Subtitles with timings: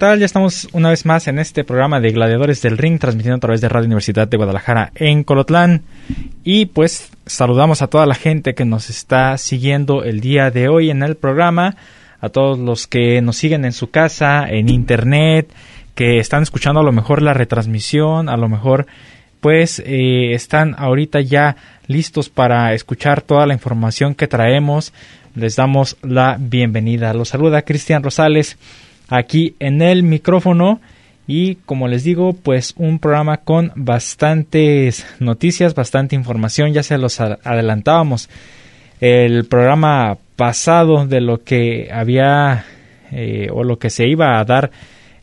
[0.00, 0.18] Tal?
[0.18, 3.60] Ya estamos una vez más en este programa de Gladiadores del Ring, transmitiendo a través
[3.60, 5.82] de Radio Universidad de Guadalajara en Colotlán.
[6.42, 10.90] Y pues saludamos a toda la gente que nos está siguiendo el día de hoy
[10.90, 11.76] en el programa,
[12.18, 15.52] a todos los que nos siguen en su casa, en internet,
[15.94, 18.86] que están escuchando a lo mejor la retransmisión, a lo mejor
[19.42, 21.56] pues eh, están ahorita ya
[21.88, 24.94] listos para escuchar toda la información que traemos.
[25.34, 27.12] Les damos la bienvenida.
[27.12, 28.56] Los saluda Cristian Rosales
[29.10, 30.80] aquí en el micrófono.
[31.26, 37.20] Y como les digo pues un programa con bastantes noticias, bastante información, ya se los
[37.20, 38.30] adelantábamos.
[39.00, 42.64] El programa pasado de lo que había
[43.12, 44.70] eh, o lo que se iba a dar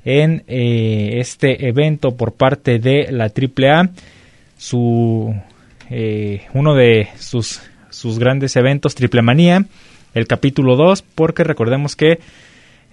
[0.05, 3.89] en eh, este evento por parte de la AAA,
[4.57, 5.35] su
[5.89, 9.65] eh, uno de sus, sus grandes eventos, Triple Manía,
[10.13, 12.19] el capítulo 2, porque recordemos que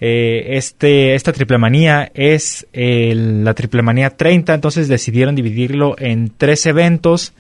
[0.00, 6.66] eh, este, esta triple manía es la triple manía 30, entonces decidieron dividirlo en tres
[6.66, 7.32] eventos.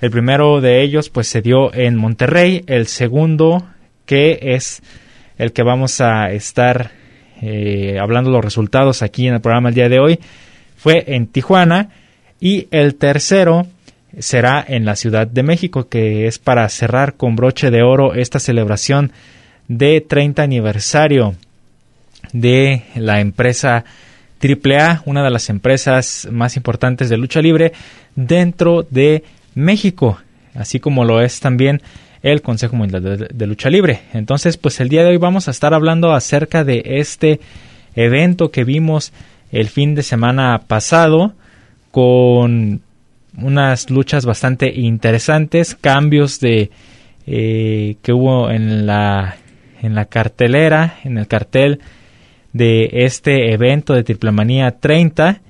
[0.00, 3.64] El primero de ellos pues se dio en Monterrey, el segundo
[4.06, 4.82] que es
[5.38, 6.90] el que vamos a estar
[7.42, 10.18] eh, hablando los resultados aquí en el programa el día de hoy,
[10.76, 11.90] fue en Tijuana.
[12.40, 13.66] Y el tercero
[14.18, 18.38] será en la Ciudad de México, que es para cerrar con broche de oro esta
[18.38, 19.12] celebración
[19.68, 21.34] de 30 aniversario
[22.34, 23.84] de la empresa
[24.42, 27.72] AAA, una de las empresas más importantes de lucha libre
[28.16, 29.24] dentro de
[29.54, 30.18] México,
[30.54, 31.80] así como lo es también
[32.22, 34.00] el Consejo Mundial de, Lucha Libre.
[34.12, 37.40] Entonces, pues el día de hoy vamos a estar hablando acerca de este
[37.94, 39.12] evento que vimos
[39.52, 41.34] el fin de semana pasado
[41.92, 42.80] con
[43.36, 46.70] unas luchas bastante interesantes, cambios de
[47.26, 49.36] eh, que hubo en la
[49.82, 51.80] en la cartelera, en el cartel
[52.54, 55.40] de este evento de Triplemanía 30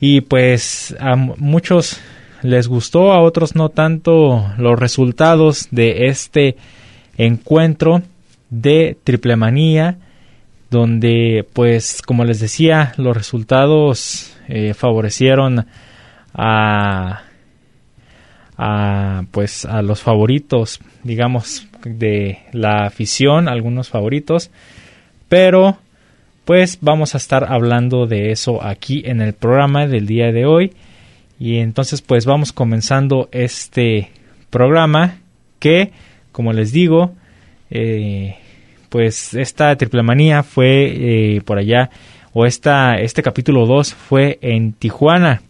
[0.00, 2.00] y pues a muchos
[2.42, 4.44] les gustó, a otros no tanto.
[4.58, 6.56] Los resultados de este
[7.16, 8.02] encuentro
[8.50, 9.98] de Triplemanía
[10.70, 15.66] donde pues como les decía los resultados eh, favorecieron
[16.34, 17.22] a,
[18.56, 24.50] a pues a los favoritos digamos de la afición algunos favoritos.
[25.28, 25.78] Pero
[26.44, 30.72] pues vamos a estar hablando de eso aquí en el programa del día de hoy.
[31.38, 34.10] Y entonces pues vamos comenzando este
[34.50, 35.18] programa
[35.58, 35.92] que,
[36.32, 37.14] como les digo,
[37.70, 38.36] eh,
[38.88, 41.90] pues esta triple manía fue eh, por allá,
[42.32, 45.42] o esta, este capítulo 2 fue en Tijuana.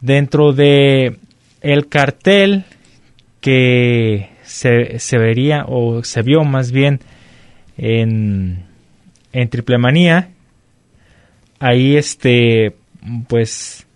[0.00, 1.16] Dentro de
[1.60, 2.64] el cartel
[3.40, 7.00] que se, se vería, o se vio más bien
[7.76, 8.64] en,
[9.32, 10.30] en Triple Manía.
[11.58, 12.74] Ahí este,
[13.28, 13.86] pues,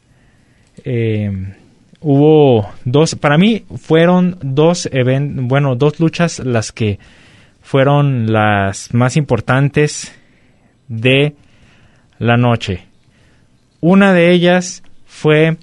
[0.85, 1.55] eh,
[2.01, 6.99] hubo dos, para mí fueron dos eventos, bueno, dos luchas las que
[7.63, 10.15] fueron las más importantes
[10.89, 11.35] de
[12.19, 12.85] la noche.
[13.81, 15.57] Una de ellas fue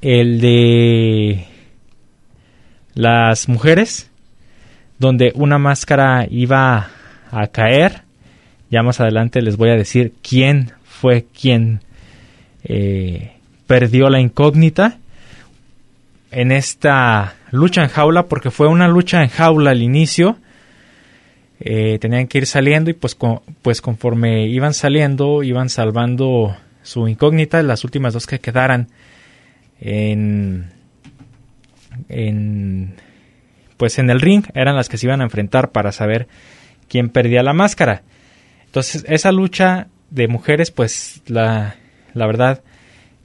[0.00, 1.44] el de
[2.94, 4.10] las mujeres,
[4.98, 6.88] donde una máscara iba
[7.30, 8.05] a caer.
[8.70, 11.80] Ya más adelante les voy a decir quién fue quien
[12.64, 13.32] eh,
[13.66, 14.98] perdió la incógnita
[16.30, 20.38] en esta lucha en jaula, porque fue una lucha en jaula al inicio.
[21.60, 23.16] eh, tenían que ir saliendo y pues,
[23.62, 28.88] pues conforme iban saliendo iban salvando su incógnita, las últimas dos que quedaran
[29.80, 30.70] en,
[32.08, 32.94] en
[33.76, 36.28] pues en el ring eran las que se iban a enfrentar para saber
[36.88, 38.02] quién perdía la máscara.
[38.76, 41.76] Entonces, esa lucha de mujeres, pues la,
[42.12, 42.62] la verdad,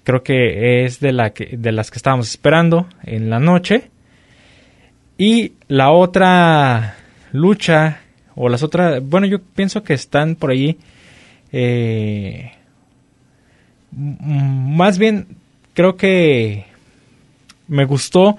[0.06, 3.92] creo que es de, la que, de las que estábamos esperando en la noche.
[5.18, 6.96] Y la otra
[7.34, 8.00] lucha,
[8.34, 10.78] o las otras, bueno, yo pienso que están por ahí,
[11.52, 12.54] eh,
[13.92, 15.36] más bien,
[15.74, 16.64] creo que
[17.68, 18.38] me gustó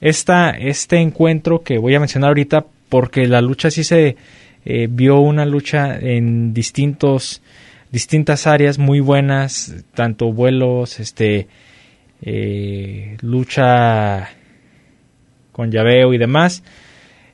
[0.00, 4.16] esta, este encuentro que voy a mencionar ahorita porque la lucha sí se
[4.64, 7.42] eh, vio una lucha en distintos
[7.90, 11.46] distintas áreas muy buenas tanto vuelos este
[12.22, 14.30] eh, lucha
[15.52, 16.62] con llaveo y demás.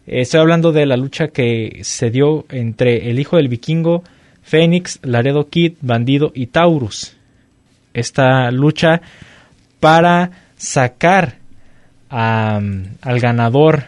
[0.07, 4.03] Estoy hablando de la lucha que se dio entre el hijo del vikingo
[4.43, 7.17] Fénix, Laredo Kid, Bandido y Taurus.
[7.93, 9.03] Esta lucha
[9.81, 11.37] para sacar
[12.09, 13.85] al ganador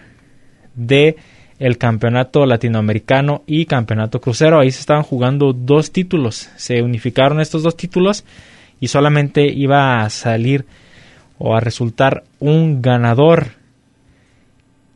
[0.75, 1.17] de
[1.61, 4.59] el campeonato latinoamericano y campeonato crucero.
[4.59, 6.49] Ahí se estaban jugando dos títulos.
[6.57, 8.25] Se unificaron estos dos títulos
[8.81, 10.65] y solamente iba a salir
[11.39, 13.61] o a resultar un ganador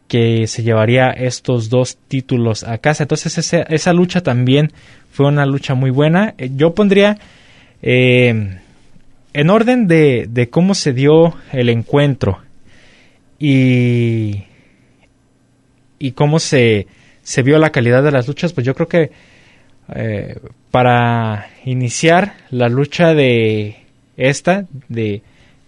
[0.08, 3.05] que se llevaría estos dos títulos a casa.
[3.05, 4.72] Entonces esa, lucha también
[5.12, 6.34] fue una lucha muy buena.
[6.38, 7.19] Eh, yo pondría
[7.82, 8.58] eh,
[9.34, 12.38] en orden de, de cómo se dio el encuentro
[13.38, 14.44] y
[15.99, 16.87] y cómo se,
[17.23, 19.11] se vio la calidad de las luchas, pues yo creo que
[19.94, 20.38] eh,
[20.70, 23.76] para iniciar la lucha de
[24.17, 25.23] esta, de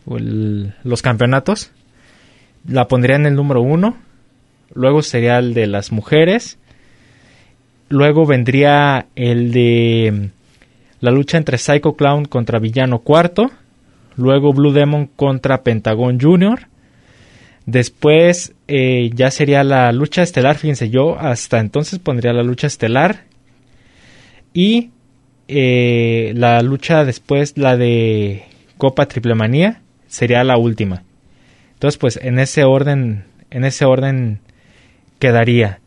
[0.06, 1.72] los campeonatos,
[2.68, 3.96] la pondría en el número uno,
[4.74, 6.58] luego sería el de las mujeres,
[7.88, 10.30] luego vendría el de
[11.00, 13.50] la lucha entre Psycho Clown contra Villano Cuarto,
[14.16, 16.68] luego Blue Demon contra Pentagon Junior,
[17.66, 23.24] Después eh, ya sería la lucha estelar, fíjense, yo hasta entonces pondría la lucha estelar.
[24.54, 24.90] Y
[25.48, 28.44] eh, la lucha después, la de
[28.78, 31.02] Copa Triple Manía, sería la última.
[31.74, 34.38] Entonces, pues en ese orden, en ese orden
[35.18, 35.80] quedaría.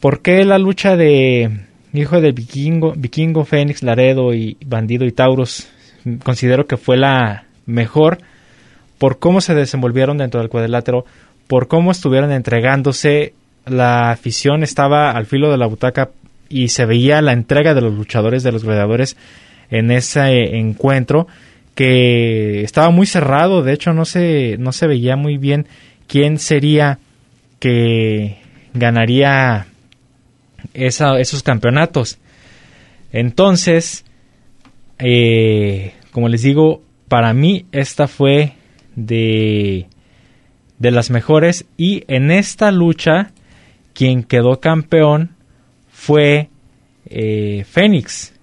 [0.00, 5.68] ¿Por qué la lucha de Hijo de Vikingo, Vikingo, Fénix, Laredo y Bandido y Taurus
[6.22, 8.18] considero que fue la mejor?
[8.98, 11.04] Por cómo se desenvolvieron dentro del cuadrilátero,
[11.46, 13.34] por cómo estuvieron entregándose,
[13.66, 16.10] la afición estaba al filo de la butaca
[16.48, 19.16] y se veía la entrega de los luchadores, de los gladiadores
[19.70, 21.26] en ese encuentro
[21.74, 25.66] que estaba muy cerrado, de hecho no se, no se veía muy bien
[26.08, 26.98] quién sería
[27.60, 28.38] que
[28.74, 29.66] ganaría
[30.74, 32.18] esos campeonatos.
[33.12, 34.04] Entonces,
[34.98, 38.54] eh, como les digo, para mí esta fue
[38.98, 39.86] de,
[40.78, 43.30] de las mejores y en esta lucha
[43.94, 45.36] quien quedó campeón
[45.90, 46.50] fue
[47.06, 48.34] eh, Fénix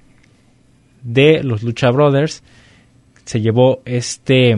[1.03, 2.41] de los Lucha Brothers
[3.25, 4.57] se llevó este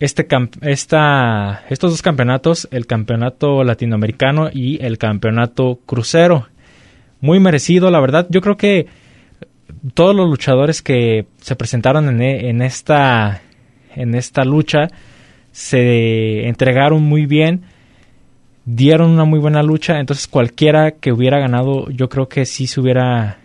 [0.00, 0.26] este
[0.62, 6.48] esta, estos dos campeonatos, el campeonato latinoamericano y el campeonato crucero.
[7.20, 8.26] Muy merecido, la verdad.
[8.28, 8.88] Yo creo que
[9.94, 13.42] todos los luchadores que se presentaron en, en esta
[13.96, 14.88] en esta lucha
[15.52, 17.62] se entregaron muy bien,
[18.64, 22.80] dieron una muy buena lucha, entonces cualquiera que hubiera ganado yo creo que sí se
[22.80, 23.38] hubiera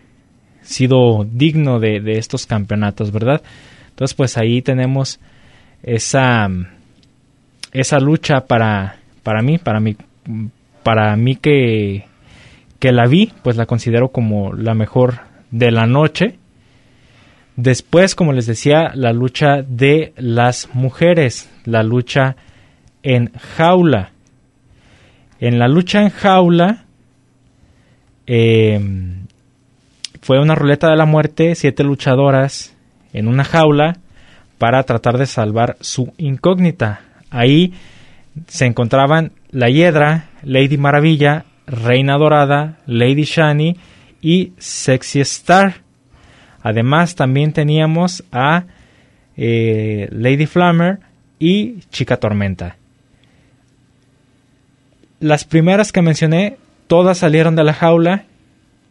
[0.61, 3.41] sido digno de, estos campeonatos, ¿verdad?
[3.89, 5.19] Entonces pues ahí tenemos
[5.83, 6.49] esa,
[7.71, 9.95] esa lucha para, para mí, para mí,
[10.83, 12.05] para mí que,
[12.79, 15.19] que la vi, pues la considero como la mejor
[15.51, 16.37] de la noche
[17.57, 22.35] Después, como les decía, la lucha de las mujeres, la lucha
[23.01, 24.11] en jaula.
[25.39, 26.85] En la lucha en jaula
[28.27, 29.25] em,
[30.21, 32.75] fue una ruleta de la muerte, siete luchadoras
[33.11, 33.97] en una jaula
[34.59, 37.01] para tratar de salvar su incógnita.
[37.31, 37.73] Ahí
[38.45, 43.77] se encontraban la Hiedra, Lady Maravilla, Reina Dorada, Lady Shani
[44.21, 45.86] y Sexy Star.
[46.67, 48.65] Además, también teníamos a
[49.37, 50.99] eh, Lady Flammer
[51.39, 52.75] y Chica Tormenta.
[55.21, 56.57] Las primeras que mencioné,
[56.87, 58.25] todas salieron de la jaula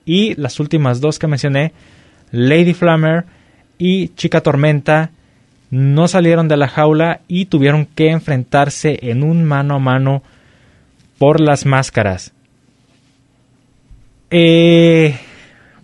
[0.06, 1.74] y las últimas dos que mencioné,
[2.30, 3.26] Lady Flammer
[3.76, 5.10] y Chica Tormenta,
[5.68, 10.22] no salieron de la jaula y tuvieron que enfrentarse en un mano a mano
[11.18, 12.32] por las máscaras.
[14.30, 15.18] eh,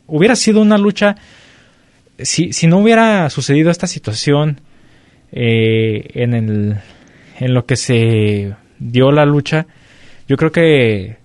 [0.07, 1.17] hubiera sido una lucha,
[2.19, 4.61] si, si no hubiera sucedido esta situación
[5.33, 6.77] eh, en, el,
[7.39, 9.67] en lo que se dio la lucha,
[10.29, 11.17] yo creo que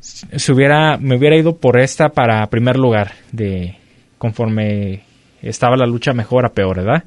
[0.00, 3.76] se hubiera, me hubiera ido por esta para primer lugar, de
[4.18, 5.02] conforme
[5.42, 7.04] estaba la lucha mejor a peor, ¿verdad?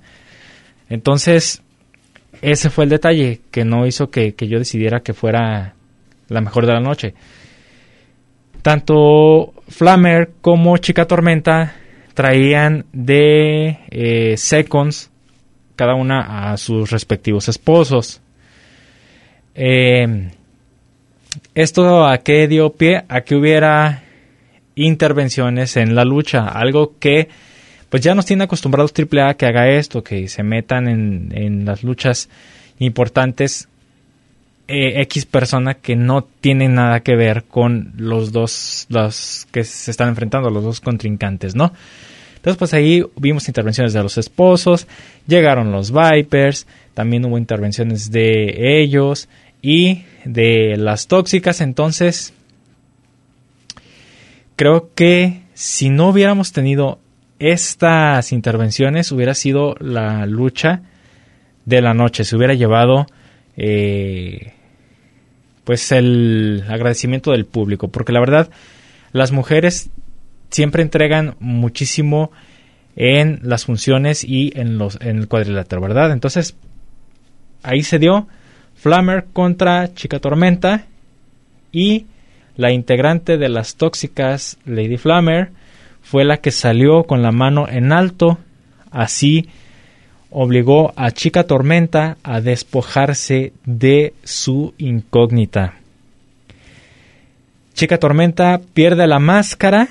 [0.90, 1.62] Entonces,
[2.42, 5.74] ese fue el detalle que no hizo que, yo decidiera que fuera
[6.28, 7.14] la mejor de la noche.
[8.62, 11.76] Tanto Flammer como Chica Tormenta
[12.18, 15.12] traían de eh, seconds
[15.76, 18.22] cada una a sus respectivos esposos.
[19.54, 20.32] Eh,
[21.54, 24.02] esto a qué dio pie a que hubiera
[24.74, 27.30] intervenciones en la lucha, algo que
[27.90, 32.30] pues ya nos tiene acostumbrados AAA que haga esto, que se metan en, las luchas
[32.80, 33.70] importantes
[34.68, 39.92] eh, X persona que no tiene nada que ver con los dos los que se
[39.92, 41.72] están enfrentando, los dos contrincantes, ¿no?
[42.36, 44.88] Entonces, pues ahí vimos intervenciones de los esposos,
[45.26, 49.28] llegaron los Vipers, también hubo intervenciones de ellos
[49.62, 52.34] y de las tóxicas, entonces
[54.56, 57.00] creo que si no hubiéramos tenido
[57.40, 60.82] estas intervenciones hubiera sido la lucha
[61.66, 63.08] de la noche, se hubiera llevado
[63.58, 64.54] eh,
[65.68, 68.50] pues el agradecimiento del público, porque la verdad
[69.12, 69.90] las mujeres
[70.50, 72.32] siempre entregan muchísimo
[72.96, 76.14] en las funciones y en los en el cuadrilátero, ¿verdad?
[76.14, 76.56] Entonces
[77.64, 78.30] ahí se dio
[78.76, 80.86] Flammer contra Chica Tormenta
[81.74, 82.06] y
[82.56, 85.50] la integrante de las tóxicas Lady Flammer
[86.02, 88.38] fue la que salió con la mano en alto,
[88.90, 89.50] así
[90.30, 95.76] obligó a Chica Tormenta a despojarse de su incógnita.
[97.74, 99.88] Chica Tormenta pierde la máscara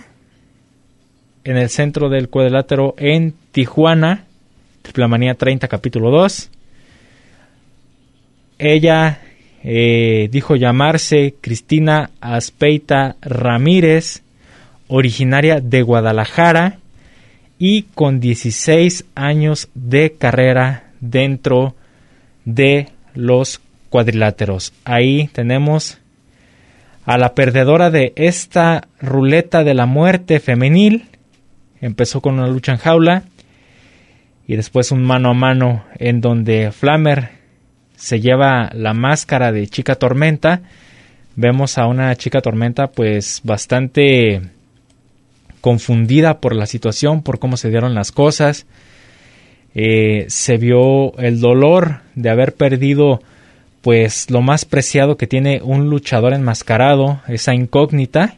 [1.44, 4.24] en el centro del cuadrilátero en Tijuana,
[4.82, 6.50] Triplamanía 30 capítulo 2.
[8.58, 9.20] Ella
[9.62, 14.22] eh, dijo llamarse Cristina Aspeita Ramírez
[14.88, 16.78] originaria de Guadalajara
[17.58, 21.74] y con 16 años de carrera dentro
[22.44, 24.72] de los cuadriláteros.
[24.84, 25.98] Ahí tenemos
[27.04, 31.06] a la perdedora de esta ruleta de la muerte femenil.
[31.80, 33.22] Empezó con una lucha en jaula
[34.46, 37.30] y después un mano a mano en donde Flammer
[37.96, 40.62] se lleva la máscara de chica tormenta.
[41.36, 44.42] Vemos a una chica tormenta pues bastante
[45.66, 48.66] confundida por la situación, por cómo se dieron las cosas.
[49.74, 53.20] Eh, se vio el dolor de haber perdido
[53.80, 58.36] pues lo más preciado que tiene un luchador enmascarado, esa incógnita.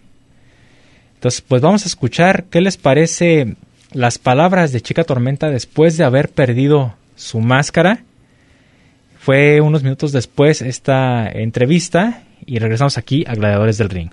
[1.17, 3.57] Entonces, pues vamos a escuchar qué les parece
[3.93, 8.05] las palabras de Chica Tormenta después de haber perdido su máscara.
[9.19, 14.13] Fue unos minutos después esta entrevista y regresamos aquí a Gladiadores del Ring.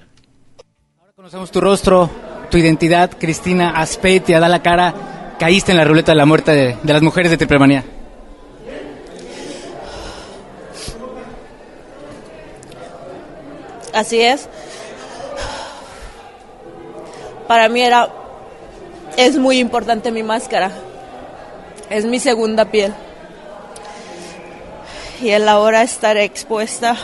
[1.00, 2.10] Ahora conocemos tu rostro,
[2.50, 4.94] tu identidad, Cristina Aspeitia, da la cara,
[5.40, 7.84] caíste en la ruleta de la muerte de, las mujeres de Triplemanía.
[13.94, 14.50] Así es.
[17.48, 18.10] Para mí era,
[19.16, 20.72] es muy importante mi máscara.
[21.90, 22.94] Es mi segunda piel.
[25.22, 26.98] Y el ahora estar expuesta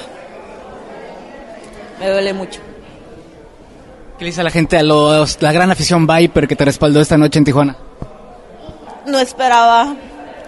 [2.00, 2.71] me duele mucho.
[4.22, 7.76] ¿Qué dice la gente, la gran afición Viper que te respaldó esta noche en Tijuana?
[9.08, 9.96] No esperaba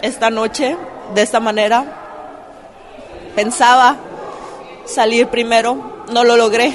[0.03, 0.77] esta noche
[1.15, 1.83] de esta manera.
[3.35, 3.95] Pensaba
[4.85, 6.71] salir primero, no lo logré.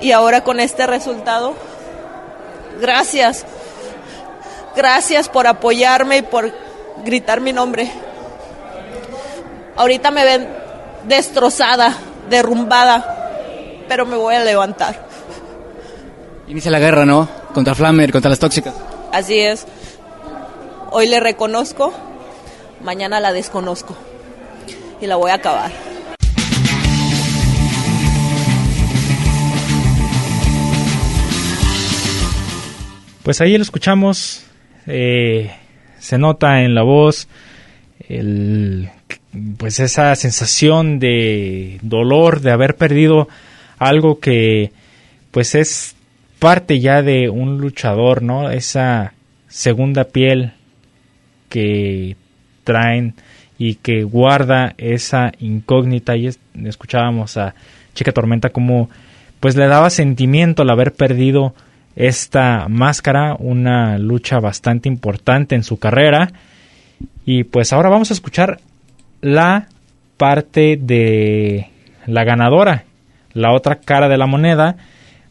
[0.00, 1.54] Y ahora con este resultado,
[2.80, 3.44] gracias.
[4.76, 6.52] Gracias por apoyarme y por
[7.04, 7.90] gritar mi nombre.
[9.74, 10.48] Ahorita me ven
[11.02, 11.96] destrozada,
[12.30, 15.07] derrumbada, pero me voy a levantar.
[16.48, 17.28] Inicia la guerra, ¿no?
[17.52, 18.74] Contra Flammer, contra las tóxicas.
[19.12, 19.66] Así es.
[20.90, 21.92] Hoy le reconozco,
[22.82, 23.94] mañana la desconozco.
[24.98, 25.70] Y la voy a acabar.
[33.22, 34.44] Pues ahí lo escuchamos.
[34.86, 35.52] Eh,
[35.98, 37.28] se nota en la voz
[38.08, 38.88] el,
[39.58, 43.28] pues esa sensación de dolor de haber perdido
[43.78, 44.72] algo que
[45.30, 45.94] pues es
[46.38, 48.50] parte ya de un luchador, ¿no?
[48.50, 49.14] Esa
[49.48, 50.52] segunda piel
[51.48, 52.16] que
[52.64, 53.14] traen
[53.58, 56.30] y que guarda esa incógnita y
[56.64, 57.54] escuchábamos a
[57.94, 58.88] Chica Tormenta como
[59.40, 61.54] pues le daba sentimiento al haber perdido
[61.96, 66.30] esta máscara, una lucha bastante importante en su carrera.
[67.24, 68.60] Y pues ahora vamos a escuchar
[69.20, 69.66] la
[70.16, 71.70] parte de
[72.06, 72.84] la ganadora,
[73.32, 74.76] la otra cara de la moneda,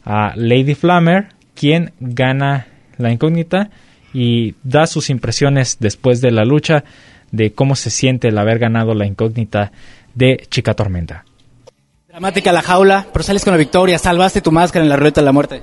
[0.08, 3.68] a Lady Flammer, quien gana la incógnita
[4.14, 6.82] y da sus impresiones después de la lucha
[7.30, 9.70] de cómo se siente el haber ganado la incógnita
[10.14, 11.26] de Chica Tormenta.
[12.08, 15.22] Dramática la jaula, pero sales con la victoria, salvaste tu máscara en la rueda de
[15.22, 15.62] la muerte.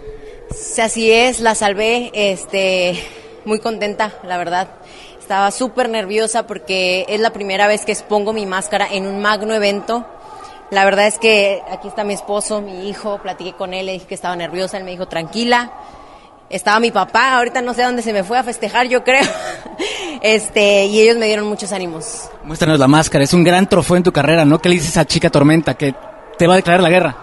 [0.55, 2.99] Sí, así es, la salvé, este,
[3.45, 4.69] muy contenta, la verdad.
[5.19, 9.55] Estaba súper nerviosa porque es la primera vez que expongo mi máscara en un magno
[9.55, 10.05] evento.
[10.71, 14.07] La verdad es que aquí está mi esposo, mi hijo, platiqué con él, le dije
[14.07, 15.71] que estaba nerviosa, él me dijo tranquila.
[16.49, 19.25] Estaba mi papá, ahorita no sé dónde se me fue a festejar, yo creo.
[20.21, 22.31] Este, y ellos me dieron muchos ánimos.
[22.43, 24.59] Muéstranos la máscara, es un gran trofeo en tu carrera, ¿no?
[24.59, 25.75] ¿Qué le dices a Chica Tormenta?
[25.75, 25.93] Que
[26.37, 27.15] te va a declarar la guerra.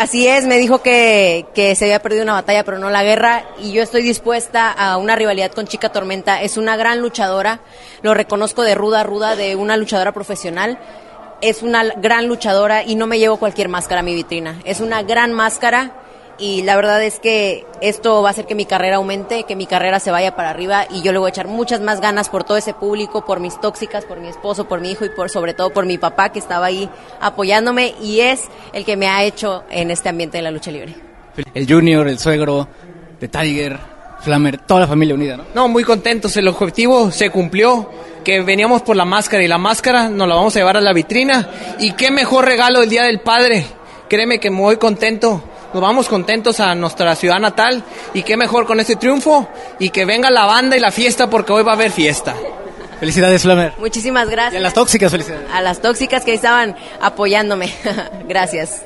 [0.00, 3.44] Así es, me dijo que, que se había perdido una batalla, pero no la guerra,
[3.60, 6.40] y yo estoy dispuesta a una rivalidad con Chica Tormenta.
[6.40, 7.60] Es una gran luchadora,
[8.00, 10.78] lo reconozco de ruda a ruda, de una luchadora profesional.
[11.42, 14.60] Es una gran luchadora y no me llevo cualquier máscara a mi vitrina.
[14.64, 15.92] Es una gran máscara
[16.38, 19.66] y la verdad es que esto va a hacer que mi carrera aumente, que mi
[19.66, 22.44] carrera se vaya para arriba y yo le voy a echar muchas más ganas por
[22.44, 25.52] todo ese público, por mis tóxicas, por mi esposo, por mi hijo y por sobre
[25.52, 26.88] todo por mi papá que estaba ahí
[27.20, 30.94] apoyándome y es el que me ha hecho en este ambiente de la lucha libre.
[31.54, 32.68] El Junior, el suegro,
[33.18, 33.91] de Tiger,
[34.22, 35.44] Flammer, toda la familia unida, ¿no?
[35.54, 37.90] No, muy contentos, el objetivo se cumplió,
[38.24, 40.92] que veníamos por la máscara y la máscara nos la vamos a llevar a la
[40.92, 41.48] vitrina
[41.80, 43.66] y qué mejor regalo el Día del Padre.
[44.08, 48.78] Créeme que muy contento nos vamos contentos a nuestra ciudad natal y qué mejor con
[48.78, 49.48] este triunfo
[49.78, 52.34] y que venga la banda y la fiesta porque hoy va a haber fiesta.
[53.00, 53.72] Felicidades, Flamer.
[53.78, 54.54] Muchísimas gracias.
[54.54, 55.50] Y a las tóxicas, felicidades.
[55.52, 57.72] A las tóxicas que estaban apoyándome.
[58.28, 58.84] gracias.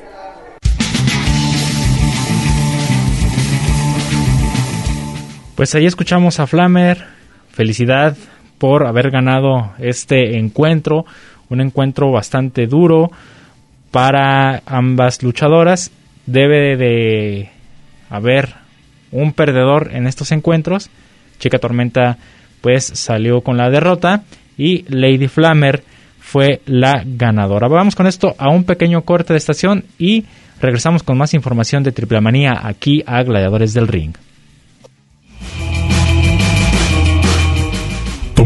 [5.57, 7.03] Pues ahí escuchamos a Flamer.
[7.49, 8.15] Felicidad
[8.59, 11.07] por haber ganado este encuentro.
[11.49, 13.09] Un encuentro bastante duro
[13.89, 15.89] para ambas luchadoras.
[16.27, 17.49] Debe de
[18.07, 18.53] haber
[19.11, 20.91] un perdedor en estos encuentros.
[21.39, 22.19] Chica Tormenta
[22.61, 24.25] pues salió con la derrota
[24.59, 25.81] y Lady Flammer
[26.19, 27.67] fue la ganadora.
[27.67, 30.23] Vamos con esto a un pequeño corte de estación y
[30.61, 34.13] regresamos con más información de Triple Manía aquí a Gladiadores del Ring.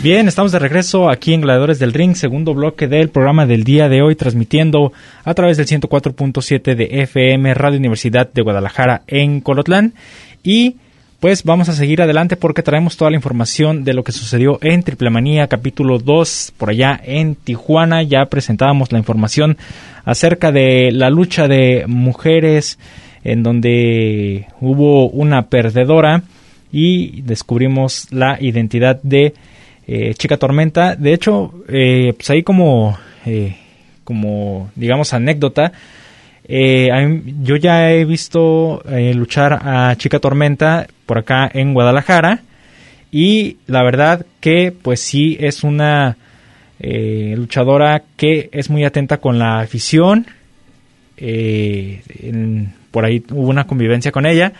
[0.00, 3.88] Bien, estamos de regreso aquí en Gladiadores del Ring, segundo bloque del programa del día
[3.88, 4.92] de hoy, transmitiendo
[5.24, 9.94] a través del 104.7 de FM Radio Universidad de Guadalajara en Colotlán.
[10.44, 10.76] Y
[11.18, 14.84] pues vamos a seguir adelante porque traemos toda la información de lo que sucedió en
[14.84, 18.04] Triple Manía capítulo 2 por allá en Tijuana.
[18.04, 19.58] Ya presentábamos la información
[20.04, 22.78] acerca de la lucha de mujeres
[23.24, 26.22] en donde hubo una perdedora
[26.70, 29.34] y descubrimos la identidad de
[29.90, 30.94] eh, Chica Tormenta.
[30.96, 33.56] De hecho, eh, pues ahí como, eh,
[34.04, 35.72] como digamos anécdota,
[36.46, 38.82] yo ya he visto
[39.14, 42.40] luchar a Chica Tormenta por acá en Guadalajara
[43.10, 46.16] y la verdad que pues sí es una
[46.80, 50.26] luchadora que es muy atenta con la afición.
[52.90, 54.54] por ahí hubo una convivencia con ella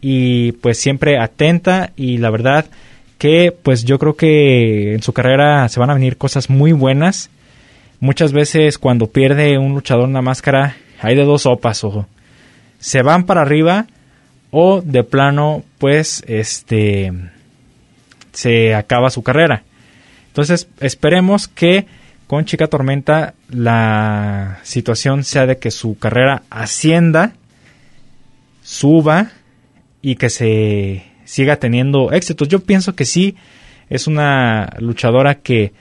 [0.00, 2.66] y pues siempre atenta y la verdad
[3.18, 7.30] que pues yo creo que en su carrera se van a venir cosas muy buenas.
[8.00, 12.06] Muchas veces cuando pierde un luchador una máscara hay de dos sopas o
[12.78, 13.86] se van para arriba
[14.50, 17.12] o de plano pues este
[18.32, 19.64] se acaba su carrera.
[20.28, 21.86] Entonces esperemos que
[22.28, 27.32] con Chica Tormenta la situación sea de que su carrera ascienda,
[28.62, 29.32] suba
[30.02, 32.48] y que se siga teniendo éxitos.
[32.48, 33.36] Yo pienso que sí
[33.90, 35.72] es una luchadora que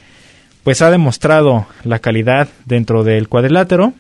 [0.63, 3.93] pues ha demostrado la calidad dentro del cuadrilátero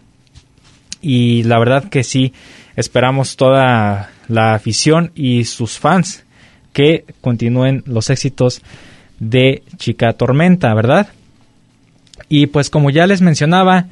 [1.01, 2.33] y la verdad que sí
[2.75, 6.25] esperamos toda la afición y sus fans
[6.73, 8.61] que continúen los éxitos
[9.19, 11.07] de Chica Tormenta, ¿verdad?
[12.27, 13.85] Y pues como ya les mencionaba,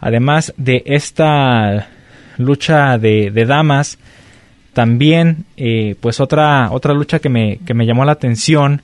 [0.00, 1.88] además de esta
[2.36, 3.98] lucha de, damas,
[4.72, 8.82] también eh, pues otra, otra lucha que me, que me llamó la atención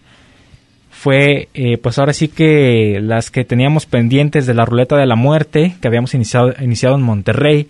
[0.91, 5.15] fue eh, pues ahora sí que las que teníamos pendientes de la ruleta de la
[5.15, 7.69] muerte que habíamos iniciado, iniciado en Monterrey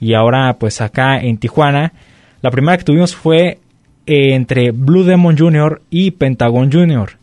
[0.00, 1.92] y ahora pues acá en Tijuana.
[2.42, 3.58] La primera que tuvimos fue
[4.06, 5.82] eh, entre Blue Demon Jr.
[5.90, 7.16] y Pentagon Jr.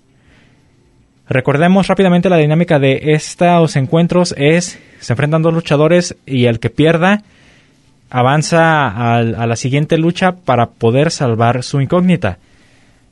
[1.30, 6.70] Recordemos rápidamente la dinámica de estos encuentros es se enfrentan dos luchadores y el que
[6.70, 7.24] pierda
[8.10, 8.88] avanza
[9.18, 12.38] a, la siguiente lucha para poder salvar su incógnita.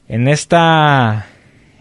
[0.07, 1.27] En esta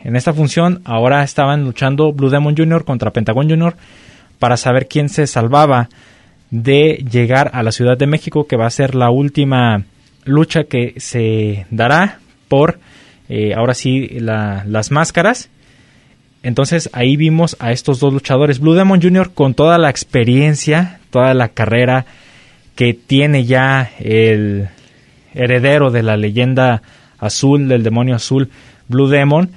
[0.05, 2.85] en esta función ahora estaban luchando Blue Demon Jr.
[2.85, 3.77] contra Pentagon Jr.
[4.39, 5.89] para saber quién se salvaba
[6.51, 9.85] de llegar a la Ciudad de México, que va a ser la última
[10.25, 12.79] lucha que se dará por
[13.29, 15.49] eh, ahora sí las máscaras.
[16.43, 19.31] Entonces ahí vimos a estos dos luchadores, Blue Demon Jr.
[19.33, 22.05] con toda la experiencia, toda la carrera
[22.83, 24.69] que tiene ya el
[25.35, 26.83] heredero de la leyenda
[27.21, 28.51] azul, del demonio azul,
[28.89, 29.51] Blue Demon.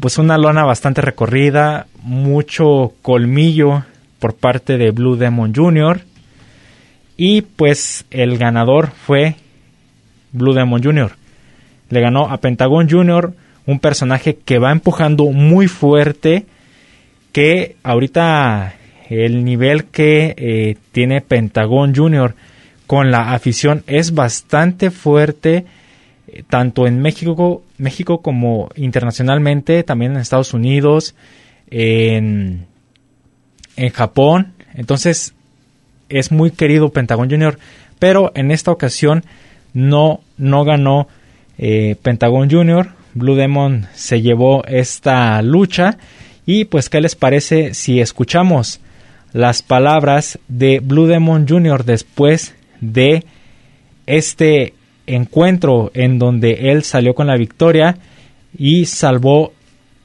[0.00, 3.84] Pues una lona bastante recorrida, mucho colmillo
[4.18, 6.02] por parte de Blue Demon Jr.
[7.16, 9.36] Y pues el ganador fue
[10.32, 11.12] Blue Demon Jr.
[11.88, 13.32] Le ganó a Pentagon Jr.,
[13.64, 16.44] un personaje que va empujando muy fuerte,
[17.32, 18.74] que ahorita
[19.10, 22.34] el nivel que eh, tiene Pentagon Jr.
[22.86, 25.66] con la afición es bastante fuerte,
[26.28, 31.14] eh, tanto en México, México como internacionalmente, también en Estados Unidos,
[31.70, 32.70] en
[33.80, 34.52] en Japón.
[34.74, 35.34] Entonces
[36.08, 37.58] es muy querido Pentagon Junior.
[37.98, 39.24] Pero en esta ocasión
[39.72, 41.08] no, no ganó
[41.58, 42.90] eh, Pentagon Junior.
[43.14, 45.98] Blue Demon se llevó esta lucha.
[46.46, 48.80] Y pues, ¿qué les parece si escuchamos
[49.32, 51.84] las palabras de Blue Demon Jr.
[51.84, 53.24] después de
[54.06, 54.74] este
[55.06, 57.96] encuentro en donde él salió con la victoria
[58.56, 59.52] y salvó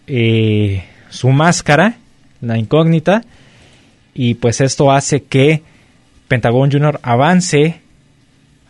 [0.07, 1.97] eh, su máscara,
[2.41, 3.23] la incógnita,
[4.13, 5.61] y pues esto hace que
[6.27, 7.81] Pentagon Junior avance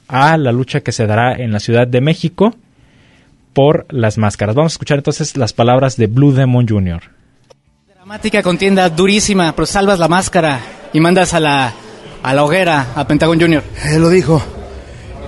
[0.07, 2.55] a la lucha que se dará en la Ciudad de México
[3.53, 4.55] por las máscaras.
[4.55, 7.01] Vamos a escuchar entonces las palabras de Blue Demon Jr.
[8.05, 10.59] Dramática contienda durísima, pero salvas la máscara
[10.93, 11.73] y mandas a la,
[12.21, 13.63] a la hoguera a Pentagon Jr.
[13.83, 14.39] Él lo dijo,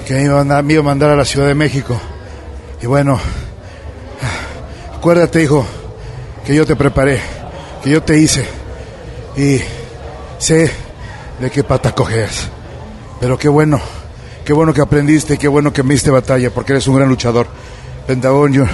[0.05, 1.99] que me iba, a a mandar a la Ciudad de México.
[2.79, 3.19] Y bueno,
[4.95, 5.65] acuérdate, hijo,
[6.45, 7.19] que yo te preparé,
[7.83, 8.45] que yo te hice.
[9.35, 9.59] Y
[10.37, 10.69] sé
[11.39, 12.47] de qué pata coges.
[13.19, 13.81] Pero qué bueno,
[14.45, 17.47] qué bueno que aprendiste, qué bueno que me diste batalla, porque eres un gran luchador.
[18.05, 18.65] Pentagón, yo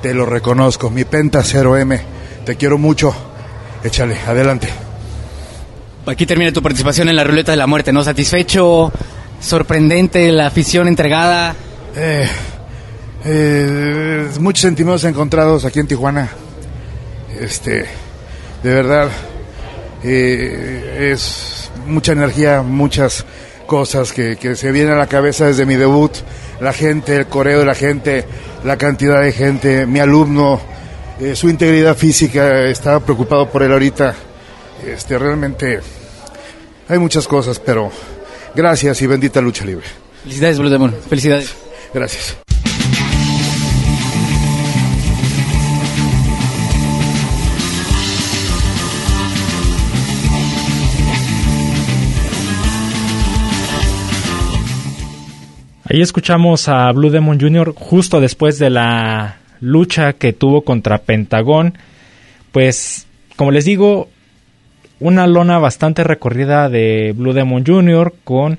[0.00, 0.90] te lo reconozco.
[0.90, 2.00] Mi Penta 0M,
[2.44, 3.30] te quiero mucho.
[3.84, 4.68] Échale, adelante.
[6.06, 8.02] Aquí termina tu participación en la ruleta de la muerte, ¿no?
[8.02, 8.92] ¿Satisfecho?
[9.40, 10.30] ¿Sorprendente?
[10.32, 11.54] ¿La afición entregada?
[11.96, 12.28] Eh,
[13.24, 16.28] eh, muchos sentimientos encontrados aquí en Tijuana.
[17.40, 17.86] Este,
[18.62, 19.08] de verdad,
[20.04, 23.24] eh, es mucha energía, muchas
[23.66, 26.12] cosas que, se vienen a la cabeza desde mi debut,
[26.60, 28.24] la gente, el coreo de la gente,
[28.64, 30.60] la cantidad de gente, mi alumno,
[31.20, 34.14] eh, su integridad física, estaba preocupado por él ahorita.
[34.86, 35.80] Este, realmente
[36.88, 37.90] hay muchas cosas, pero
[38.54, 39.86] gracias y bendita lucha libre.
[40.22, 40.94] Felicidades, Blue Demon.
[41.08, 41.54] Felicidades.
[41.92, 42.36] Gracias.
[55.84, 57.74] Ahí escuchamos a Blue Demon Jr.
[57.76, 61.78] justo después de la lucha que tuvo contra Pentagón.
[62.50, 64.10] Pues, como les digo,
[65.00, 68.12] una lona bastante recorrida de Blue Demon Jr.
[68.24, 68.58] con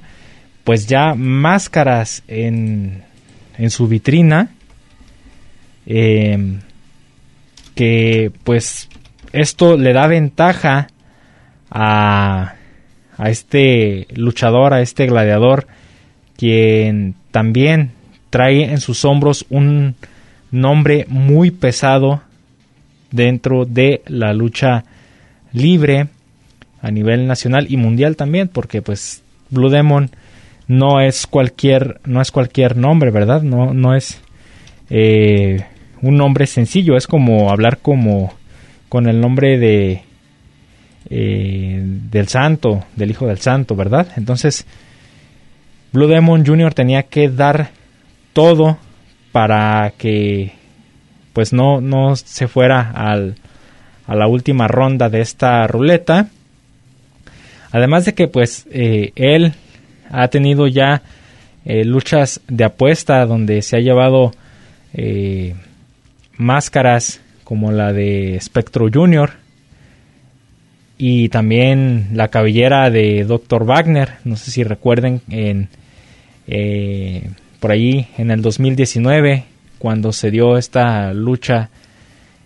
[0.63, 3.03] pues ya máscaras en,
[3.57, 4.49] en su vitrina.
[5.85, 6.61] Em,
[7.75, 8.87] que pues
[9.33, 10.87] esto le da ventaja
[11.69, 12.53] a,
[13.17, 15.67] a este luchador, a este gladiador,
[16.37, 17.91] quien también
[18.29, 19.95] trae en sus hombros un
[20.53, 22.21] nombre muy pesado
[23.11, 24.85] dentro de la lucha
[25.51, 26.07] libre
[26.81, 30.09] a nivel nacional y mundial también porque pues Blue Demon
[30.67, 34.21] no es cualquier no es cualquier nombre verdad no no es
[34.89, 35.65] eh,
[36.01, 38.33] un nombre sencillo es como hablar como
[38.89, 40.03] con el nombre de
[41.09, 44.07] eh, del santo, del hijo del santo, ¿verdad?
[44.15, 44.65] Entonces,
[45.91, 46.73] Blue Demon Jr.
[46.73, 47.71] tenía que dar
[48.31, 48.77] todo
[49.33, 50.53] para que
[51.33, 53.35] pues no, no se fuera al,
[54.05, 56.27] a la última ronda de esta ruleta.
[57.71, 59.53] Además de que pues eh, él
[60.11, 61.01] ha tenido ya
[61.65, 64.31] eh, luchas de apuesta donde se ha llevado
[64.93, 65.55] eh,
[66.37, 69.31] máscaras como la de Spectro Jr.
[70.99, 73.65] y también la cabellera de Dr.
[73.65, 74.11] Wagner.
[74.25, 75.69] No sé si recuerden en
[77.63, 79.45] por allí en el 2019
[79.79, 81.69] cuando se dio esta lucha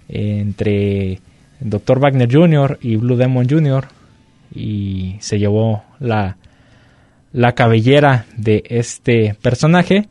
[0.07, 1.19] entre
[1.59, 1.99] Dr.
[1.99, 2.77] Wagner Jr.
[2.83, 3.87] y Blue Demon Jr.
[4.53, 6.37] y se llevó la,
[7.33, 10.07] la cabellera de este personaje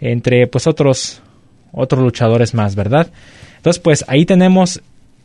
[0.00, 1.20] entre pues otros
[1.70, 3.12] otros luchadores más, ¿verdad?
[3.58, 4.80] Entonces pues ahí tenemos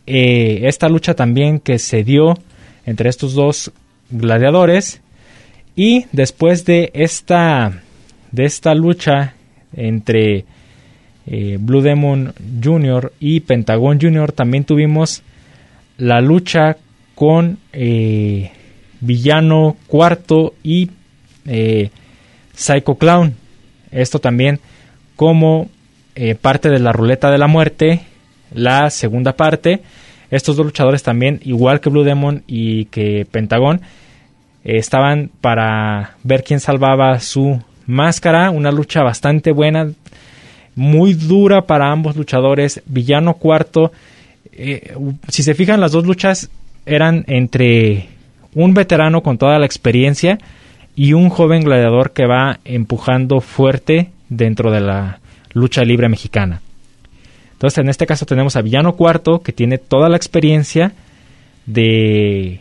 [0.05, 2.33] eh, esta lucha también que se dio
[2.85, 3.71] entre estos dos
[4.09, 4.99] gladiadores
[5.77, 7.83] y después de esta
[8.33, 9.35] de esta lucha
[9.73, 10.43] entre
[11.25, 13.13] eh, Blue Demon Jr.
[13.19, 14.33] y Pentagon Jr.
[14.33, 15.21] también tuvimos
[15.97, 16.77] la lucha
[17.15, 18.51] con eh,
[18.99, 20.89] Villano Cuarto y
[21.45, 21.91] eh,
[22.53, 23.35] Psycho Clown.
[23.91, 24.59] Esto también
[25.15, 25.69] como
[26.41, 28.01] parte de la ruleta de la muerte,
[28.53, 29.81] la segunda parte.
[30.31, 33.81] Estos dos luchadores también, igual que Blue Demon y que Pentagon,
[34.63, 39.91] estaban para ver quién salvaba su Máscara, una lucha bastante buena,
[40.75, 42.81] muy dura para ambos luchadores.
[42.85, 43.91] Villano cuarto,
[44.51, 44.95] eh,
[45.27, 46.49] si se fijan, las dos luchas
[46.85, 48.07] eran entre
[48.53, 50.37] un veterano con toda la experiencia
[50.95, 55.19] y un joven gladiador que va empujando fuerte dentro de la
[55.53, 56.61] lucha libre mexicana.
[57.53, 60.91] Entonces, en este caso tenemos a Villano Cuarto, que tiene toda la experiencia
[61.65, 62.59] de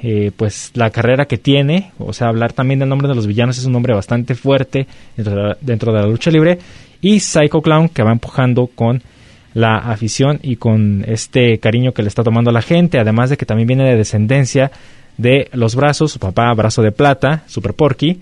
[0.00, 3.58] eh, pues la carrera que tiene, o sea, hablar también del nombre de los villanos
[3.58, 6.58] es un nombre bastante fuerte dentro de la, lucha libre,
[7.00, 9.02] y Psycho Clown que va empujando con
[9.54, 13.36] la afición y con este cariño que le está tomando a la gente, además de
[13.36, 14.70] que también viene de descendencia
[15.16, 18.20] de los brazos, su papá brazo de plata, Super Porky,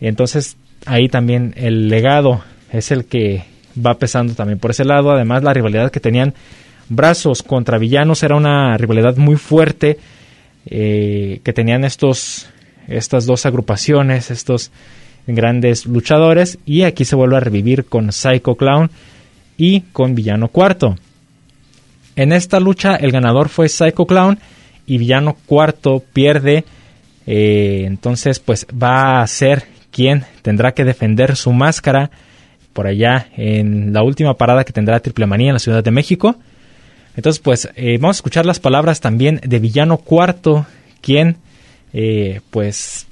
[0.00, 3.44] entonces ahí también el legado es el que
[3.84, 6.32] va pesando también por ese lado, además la rivalidad que tenían
[6.88, 9.98] brazos contra villanos era una rivalidad muy fuerte,
[10.66, 12.48] eh, que tenían estos,
[12.88, 14.70] estas dos agrupaciones, estos
[15.26, 18.90] grandes luchadores, y aquí se vuelve a revivir con Psycho Clown
[19.56, 20.96] y con Villano Cuarto.
[22.16, 24.38] En esta lucha el ganador fue Psycho Clown
[24.86, 26.64] y Villano Cuarto pierde,
[27.26, 32.10] eh, entonces pues va a ser quien tendrá que defender su máscara
[32.72, 36.36] por allá en la última parada que tendrá Triple Manía en la Ciudad de México.
[37.16, 40.66] Entonces, pues eh, vamos a escuchar las palabras también de Villano Cuarto,
[41.00, 41.36] quien
[41.92, 43.06] eh, pues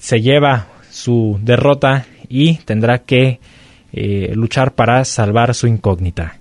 [0.00, 3.40] se lleva su derrota y tendrá que
[3.92, 6.36] eh, luchar para salvar su incógnita.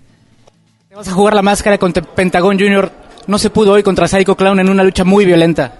[0.91, 2.91] Vamos a jugar la máscara contra Pentagon Jr.
[3.27, 5.73] No se pudo hoy contra Psycho Clown en una lucha muy violenta.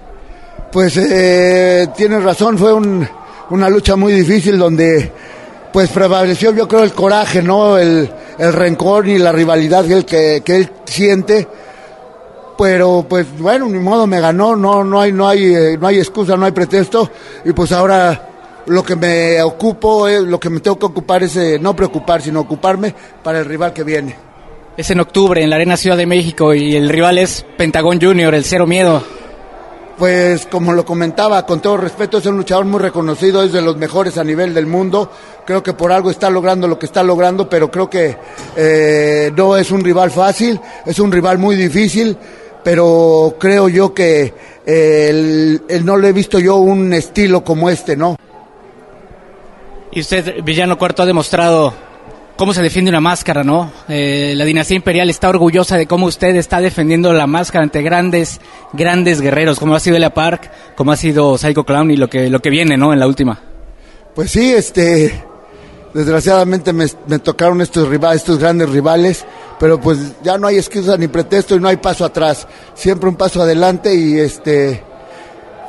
[0.72, 0.94] Pues
[1.96, 2.74] tienes razón, fue
[3.50, 5.12] una lucha muy difícil donde
[5.78, 7.78] pues prevaleció yo creo el coraje, ¿no?
[7.78, 8.10] El,
[8.40, 10.06] el rencor y la rivalidad que él,
[10.44, 11.48] que, él siente.
[12.58, 16.00] Pero pues bueno, ni modo me ganó, no, no hay, no hay, eh, no hay
[16.00, 17.12] excusa, no hay pretexto.
[17.46, 21.36] Y pues ahora lo que me ocupo, es, lo que me tengo que ocupar es
[21.36, 24.16] eh, no preocupar, sino ocuparme para el rival que viene.
[24.78, 28.34] Es en octubre en la Arena Ciudad de México y el rival es Pentagón Junior,
[28.34, 29.04] el Cero Miedo
[29.98, 33.78] pues como lo comentaba, con todo respeto, es un luchador muy reconocido, es de los
[33.78, 35.12] mejores a nivel del mundo.
[35.48, 38.18] Creo que por algo está logrando lo que está logrando, pero creo que
[38.58, 42.18] eh, no es un rival fácil, es un rival muy difícil,
[42.66, 44.34] pero creo yo que
[44.66, 48.18] eh, no le he visto yo un estilo como este, ¿no?
[49.94, 51.74] Y usted, Villano Cuarto, ha demostrado
[52.36, 53.72] cómo se defiende una máscara, ¿no?
[53.88, 58.42] Eh, la dinastía imperial está orgullosa de cómo usted está defendiendo la máscara ante grandes,
[58.74, 62.30] grandes guerreros, como ha sido Elia Park, como ha sido Psycho Clown y lo que,
[62.30, 62.92] lo que viene, ¿no?
[62.92, 63.40] En la última.
[64.14, 65.27] Pues sí, este,
[65.94, 66.88] desgraciadamente me,
[67.20, 69.26] tocaron estos estos grandes rivales,
[69.60, 73.16] pero pues ya no hay excusa ni pretexto y no hay paso atrás, siempre un
[73.16, 74.84] paso adelante y este,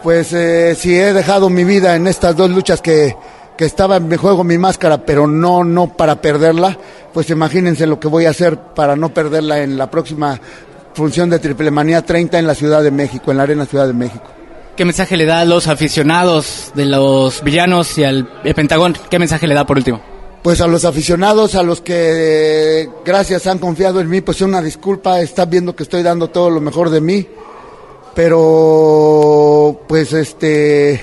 [0.02, 3.16] pues eh, si he dejado mi vida en estas dos luchas que
[3.58, 6.78] que estaba en juego mi máscara, pero no, no para perderla,
[7.12, 10.40] pues imagínense lo que voy a hacer para no perderla en la próxima
[10.94, 13.94] función de Triple Manía 30 en la Ciudad de México, en la Arena Ciudad de
[13.94, 14.37] México.
[14.78, 18.96] ¿Qué mensaje le da a los aficionados de los villanos y al Pentagón?
[19.10, 20.00] ¿Qué mensaje le da por último?
[20.42, 25.20] Pues a los aficionados, a los que gracias han confiado en mí, pues una disculpa,
[25.20, 27.26] están viendo que estoy dando todo lo mejor de mí
[28.18, 31.00] pero pues este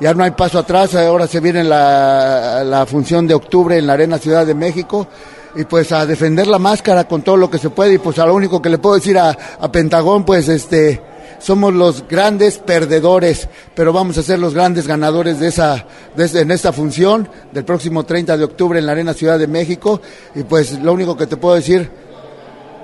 [0.00, 4.16] ya no hay paso atrás, ahora se viene la, función de octubre en la Arena
[4.16, 5.06] Ciudad de México
[5.54, 8.24] y pues a defender la máscara con todo lo que se puede y pues a
[8.24, 11.02] lo único que le puedo decir a, a Pentagón pues este
[11.40, 16.50] somos los grandes perdedores, pero vamos a ser los grandes ganadores de esa, de, en
[16.50, 20.00] esta función del próximo 30 de octubre en la Arena Ciudad de México.
[20.34, 21.90] Y pues lo único que te puedo decir,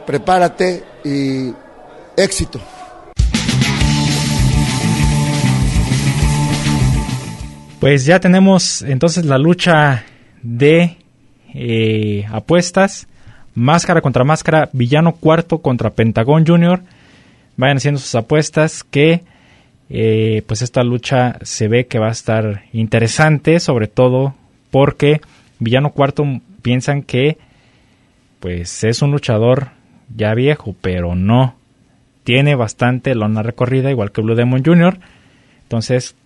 [0.06, 1.52] prepárate y
[2.16, 2.60] éxito.
[7.78, 10.04] Pues ya tenemos entonces la lucha
[10.42, 10.96] de
[11.54, 13.06] eh, apuestas.
[13.54, 16.82] Máscara contra máscara, villano cuarto contra Pentagón Junior
[17.56, 19.22] vayan haciendo sus apuestas que
[19.88, 24.34] eh, pues esta lucha se ve que va a estar interesante, sobre todo
[24.70, 25.20] porque
[25.58, 26.24] Villano Cuarto
[26.62, 27.38] piensan que
[28.40, 29.68] pues es un luchador
[30.14, 31.54] ya viejo, pero no.
[32.24, 34.98] Tiene bastante lona recorrida, igual que Blue Demon Jr.
[35.62, 36.16] Entonces,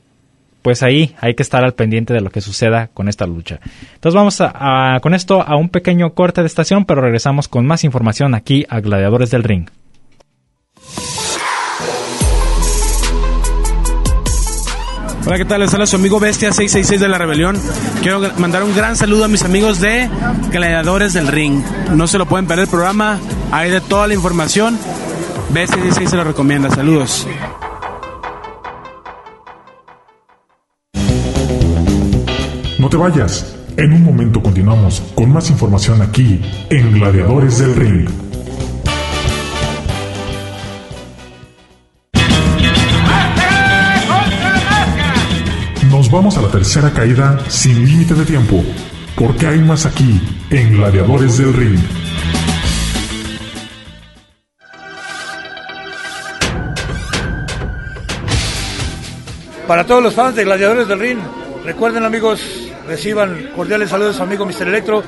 [0.62, 3.61] pues ahí hay que estar al pendiente de lo que suceda con esta lucha.
[3.95, 7.85] Entonces vamos a, con esto a un pequeño corte de estación, pero regresamos con más
[7.85, 9.69] información aquí a Gladiadores del Ring.
[15.27, 15.61] Hola, ¿qué tal?
[15.61, 17.57] Les habla su amigo Bestia 666 de la Rebelión.
[18.01, 20.09] Quiero mandar un gran saludo a mis amigos de
[20.51, 21.63] Gladiadores del Ring.
[21.95, 23.19] No se lo pueden perder el programa,
[23.53, 24.79] hay de toda la información.
[25.51, 26.71] Bestia 666 se lo recomienda.
[26.71, 27.27] Saludos.
[32.79, 33.57] No te vayas.
[33.77, 38.30] En un momento continuamos con más información aquí en Gladiadores del Ring.
[46.11, 48.64] Vamos a la tercera caída sin límite de tiempo,
[49.16, 50.20] porque hay más aquí
[50.51, 51.79] en Gladiadores del Ring.
[59.68, 61.18] Para todos los fans de Gladiadores del Ring,
[61.64, 62.40] recuerden amigos,
[62.88, 64.66] reciban cordiales saludos a amigo Mr.
[64.66, 65.05] Electro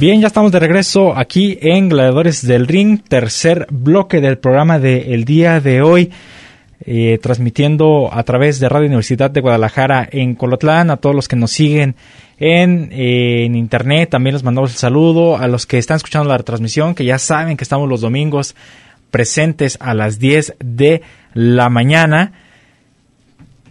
[0.00, 5.26] Bien, ya estamos de regreso aquí en Gladiadores del Ring, tercer bloque del programa del
[5.26, 6.10] día de hoy,
[6.86, 11.36] eh, transmitiendo a través de Radio Universidad de Guadalajara en Colotlán, a todos los que
[11.36, 11.96] nos siguen
[12.38, 16.38] en, eh, en internet, también les mandamos el saludo, a los que están escuchando la
[16.38, 18.56] transmisión, que ya saben que estamos los domingos
[19.10, 21.02] presentes a las 10 de
[21.34, 22.32] la mañana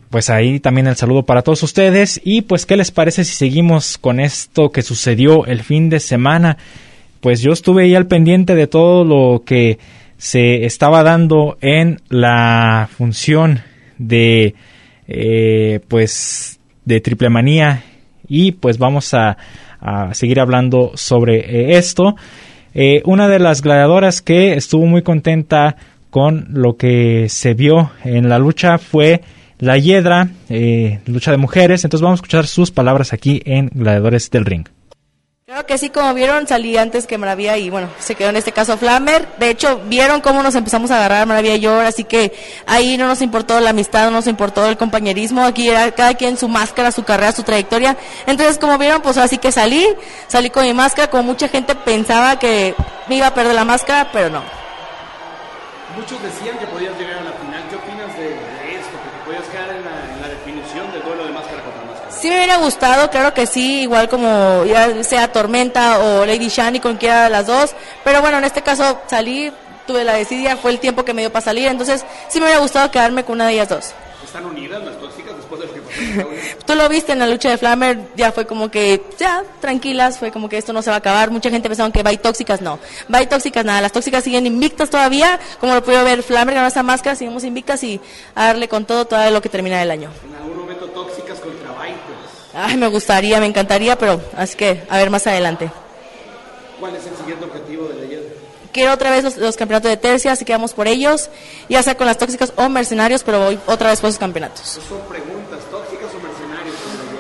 [0.10, 2.19] pues ahí también el saludo para todos ustedes.
[2.24, 6.58] Y pues, ¿qué les parece si seguimos con esto que sucedió el fin de semana?
[7.22, 9.78] Pues yo estuve ahí al pendiente de todo lo que
[10.17, 13.62] se estaba dando en la función
[13.98, 14.56] de,
[15.08, 17.83] eh, pues, de triple manía.
[18.27, 19.38] Y pues vamos a,
[20.12, 22.15] seguir hablando sobre eh, esto.
[22.73, 25.77] Eh, una de las gladiadoras que estuvo muy contenta
[26.10, 29.21] con lo que se vio en la lucha fue
[29.60, 31.83] la Hiedra, eh, lucha de mujeres.
[31.83, 34.67] Entonces vamos a escuchar sus palabras aquí en Gladiadores del Ring.
[35.45, 38.51] Creo que sí, como vieron, salí antes que Maravilla y bueno, se quedó en este
[38.51, 39.27] caso Flammer.
[39.39, 42.31] De hecho, vieron cómo nos empezamos a agarrar Maravilla y yo, así que
[42.67, 45.43] ahí no nos importó la amistad, no nos importó el compañerismo.
[45.43, 47.97] Aquí era cada quien su máscara, su carrera, su trayectoria.
[48.27, 49.83] Entonces, como vieron, pues así que salí,
[50.27, 52.75] salí con mi máscara, como mucha gente pensaba que
[53.07, 54.43] me iba a perder la máscara, pero no.
[55.95, 57.63] Muchos decían que podías llegar a la final.
[57.71, 58.35] ¿Qué opinas de,
[62.20, 66.80] Sí me hubiera gustado, claro que sí, igual como ya sea Tormenta o Lady Shani,
[66.80, 69.54] con cualquiera de las dos, pero bueno, en este caso salí,
[69.88, 72.60] tuve la decidia, fue el tiempo que me dio para salir, entonces sí me hubiera
[72.60, 73.94] gustado quedarme con una de ellas dos.
[74.30, 76.30] ¿Están unidas las tóxicas después de lo que pasó?
[76.65, 80.30] Tú lo viste en la lucha de Flammer, ya fue como que, ya, tranquilas, fue
[80.32, 81.32] como que esto no se va a acabar.
[81.32, 82.80] Mucha gente pensaba que Bye tóxicas, no.
[83.08, 83.82] Bye tóxicas, nada.
[83.82, 87.82] Las tóxicas siguen invictas todavía, como lo pudo ver Flammer ganó esa máscara, seguimos invictas
[87.84, 88.00] y
[88.36, 90.12] a darle con todo todo lo que termina el año.
[90.28, 92.48] En algún momento tóxicas contra Bye, pues.
[92.62, 95.71] Ay, me gustaría, me encantaría, pero así que, a ver más adelante.
[96.77, 98.29] ¿Cuál es el siguiente objetivo de leyenda?
[98.73, 101.29] Quiero otra vez los, los campeonatos de tercia, así que vamos por ellos,
[101.69, 104.79] ya sea con las tóxicas o mercenarios, pero voy otra vez por esos campeonatos.
[104.89, 106.75] Son preguntas, tóxicas o mercenarios.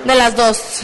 [0.05, 0.81] De las dos,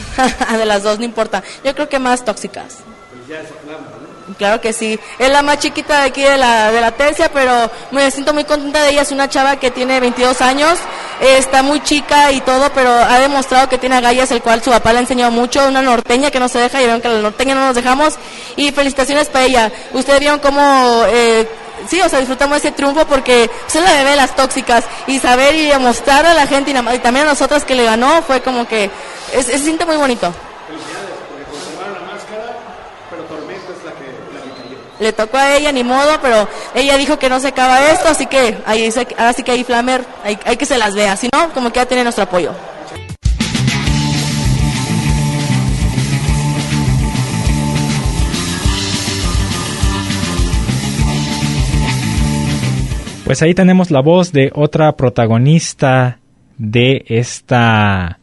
[0.57, 1.43] de las dos, no importa.
[1.63, 2.77] Yo creo que más tóxicas.
[3.11, 3.94] Pues ya es.
[4.37, 4.99] Claro que sí.
[5.17, 8.43] Es la más chiquita de aquí de la, de la tercia, pero me siento muy
[8.43, 9.01] contenta de ella.
[9.03, 10.77] Es una chava que tiene 22 años,
[11.21, 14.91] está muy chica y todo, pero ha demostrado que tiene agallas, el cual su papá
[14.91, 15.65] le ha enseñado mucho.
[15.65, 18.15] Una norteña que no se deja y vieron que la norteña no nos dejamos.
[18.57, 19.71] Y felicitaciones para ella.
[19.93, 21.03] Ustedes vieron cómo...
[21.07, 21.47] Eh,
[21.87, 25.55] sí, o sea, disfrutamos ese triunfo porque es la bebé de las tóxicas y saber
[25.55, 28.89] y demostrar a la gente y también a nosotras que le ganó fue como que
[29.31, 30.33] es- se siente muy bonito.
[30.67, 32.57] Felicidades, porque conservaron la máscara,
[33.09, 34.77] pero Tormenta es la que, la que cayó.
[34.99, 38.25] Le tocó a ella, ni modo, pero ella dijo que no se acaba esto, así
[38.27, 41.51] que ahí, se- así que ahí Flamer, hay, hay que se las vea, si no,
[41.53, 42.51] como que ya tiene nuestro apoyo.
[53.25, 56.19] Pues ahí tenemos la voz de otra protagonista
[56.59, 58.19] de esta,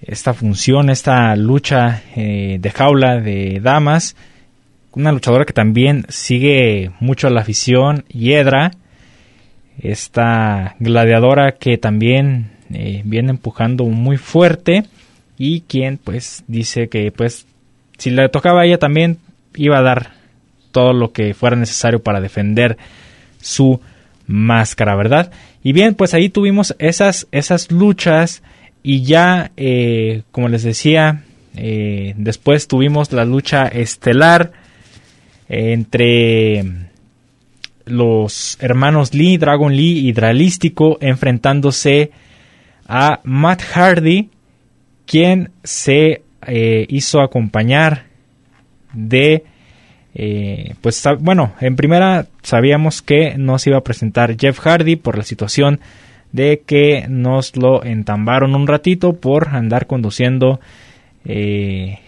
[0.00, 4.16] esta función, esta lucha eh, de jaula de damas.
[4.92, 8.72] Una luchadora que también sigue mucho a la afición, Hiedra.
[9.78, 14.84] Esta gladiadora que también eh, viene empujando muy fuerte
[15.36, 17.46] y quien pues dice que pues
[17.96, 19.18] si le tocaba a ella también
[19.54, 20.12] iba a dar
[20.72, 22.76] todo lo que fuera necesario para defender
[23.40, 23.80] su
[24.26, 25.30] máscara, ¿verdad?
[25.62, 28.42] Y bien, pues ahí tuvimos esas, esas luchas
[28.82, 31.24] y ya, eh, como les decía,
[31.56, 34.52] eh, después tuvimos la lucha estelar
[35.48, 36.64] entre
[37.86, 42.10] los hermanos Lee, Dragon Lee y Dralístico enfrentándose
[42.86, 44.30] a Matt Hardy,
[45.06, 48.04] quien se eh, hizo acompañar
[48.92, 49.44] de
[50.14, 55.22] eh, pues bueno, en primera sabíamos que nos iba a presentar Jeff Hardy por la
[55.22, 55.80] situación
[56.32, 60.60] de que nos lo entambaron un ratito por andar conduciendo
[61.24, 62.00] eh,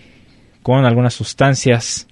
[0.63, 2.09] con algunas sustancias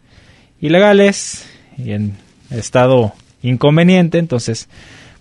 [0.61, 2.17] ilegales y en
[2.51, 4.69] estado inconveniente, entonces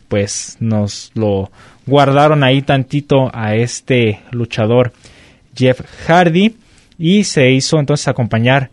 [0.07, 1.51] pues nos lo
[1.85, 4.93] guardaron ahí tantito a este luchador
[5.55, 6.55] Jeff Hardy
[6.97, 8.69] y se hizo entonces acompañar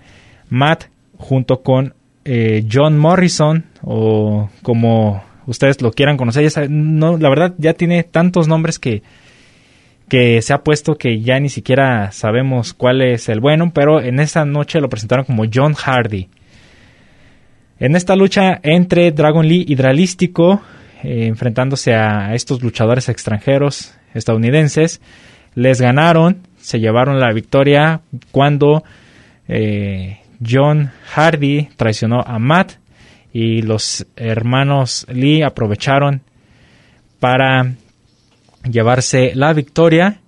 [0.49, 0.85] Matt
[1.19, 1.95] junto con
[2.25, 6.51] eh, John Morrison o como ustedes lo quieran conocer.
[6.51, 9.03] Saben, la verdad ya tiene tantos nombres que,
[10.09, 14.21] que se ha puesto que ya ni siquiera sabemos cuál es el bueno, pero en
[14.21, 16.29] esa noche lo presentaron como John Hardy.
[17.85, 20.63] En esta lucha entre Dragon Lee y Dralístico,
[21.03, 25.03] eh, enfrentándose a estos luchadores extranjeros estadounidenses,
[25.55, 28.85] les ganaron, se llevaron la victoria cuando
[29.49, 32.73] eh, John Hardy traicionó a Matt
[33.35, 36.23] y los hermanos Lee aprovecharon
[37.21, 37.75] para
[38.67, 40.23] llevarse la victoria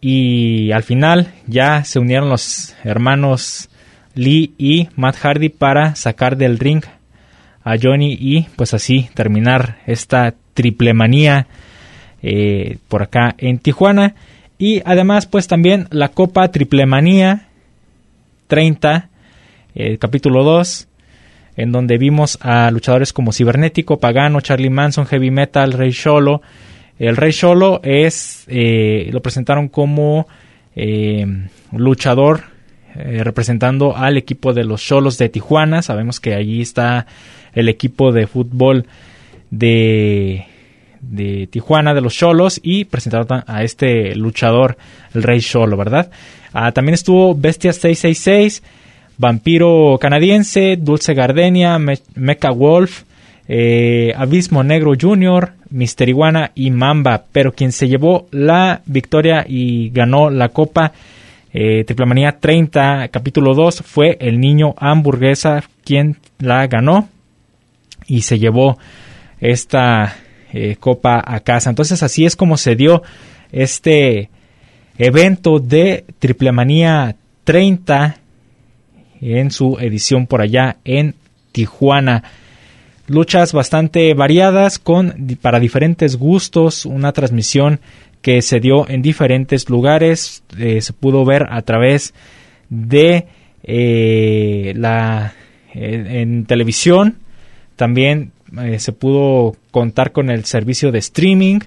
[0.00, 3.70] y al final ya se unieron los hermanos
[4.16, 6.82] Lee y Matt Hardy para sacar del ring
[7.62, 11.46] a Johnny y pues así terminar esta triple manía
[12.22, 14.14] eh, por acá en Tijuana
[14.58, 17.48] y además pues también la Copa Triple Manía
[18.46, 19.10] 30
[19.74, 20.88] eh, capítulo 2
[21.58, 26.42] en donde vimos a luchadores como Cibernético, Pagano, Charlie Manson, Heavy Metal, Rey Sholo.
[26.98, 30.26] El Rey Sholo es, eh, lo presentaron como
[31.72, 32.55] luchador
[32.98, 35.82] eh, representando al equipo de los Cholos de Tijuana.
[35.82, 37.06] Sabemos que allí está
[37.52, 38.86] el equipo de fútbol
[39.50, 40.46] de,
[41.00, 44.76] de Tijuana, de los Cholos, y presentaron a este luchador,
[45.14, 46.10] el Rey Cholo, ¿verdad?
[46.52, 48.62] Ah, también estuvo Bestia 666.
[49.18, 53.02] Vampiro Canadiense, Dulce Gardenia, Me Mecha Wolf,
[53.48, 57.24] eh, Abismo Negro Jr., Mister Iguana y Mamba.
[57.32, 60.92] Pero quien se llevó la victoria y ganó la copa
[61.58, 67.08] eh, Triplemanía 30, capítulo 2, fue el niño hamburguesa quien la ganó
[68.06, 68.76] y se llevó
[69.40, 70.16] esta
[70.52, 71.70] eh, copa a casa.
[71.70, 73.02] Entonces así es como se dio
[73.52, 74.28] este
[74.98, 78.18] evento de Triple Manía 30
[79.22, 81.14] en su edición por allá en
[81.52, 82.22] Tijuana.
[83.08, 87.78] Luchas bastante variadas con para diferentes gustos, una transmisión
[88.20, 92.14] que se dio en diferentes lugares, eh, se pudo ver a través
[92.68, 93.26] de
[93.62, 95.34] eh, la
[95.72, 97.18] en televisión,
[97.76, 101.60] también eh, se pudo contar con el servicio de streaming,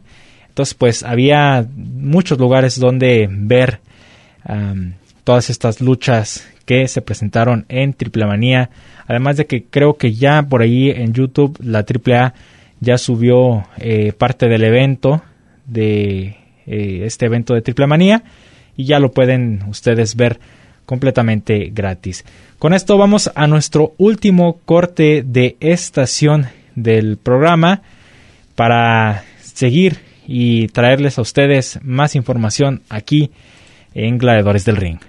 [0.49, 3.79] entonces pues había muchos lugares donde ver
[5.23, 8.69] todas estas luchas que se presentaron en Triple Manía.
[9.07, 12.35] Además de que creo que ya por ahí en YouTube la AAA
[12.79, 15.23] ya subió eh, parte del evento
[15.65, 18.21] de eh, este evento de Triple Manía
[18.77, 20.39] y ya lo pueden ustedes ver
[20.85, 22.23] completamente gratis.
[22.59, 27.81] Con esto vamos a nuestro último corte de estación del programa
[28.53, 29.97] para seguir
[30.27, 33.31] y traerles a ustedes más información aquí
[33.95, 35.08] en Gladiadores del Ring.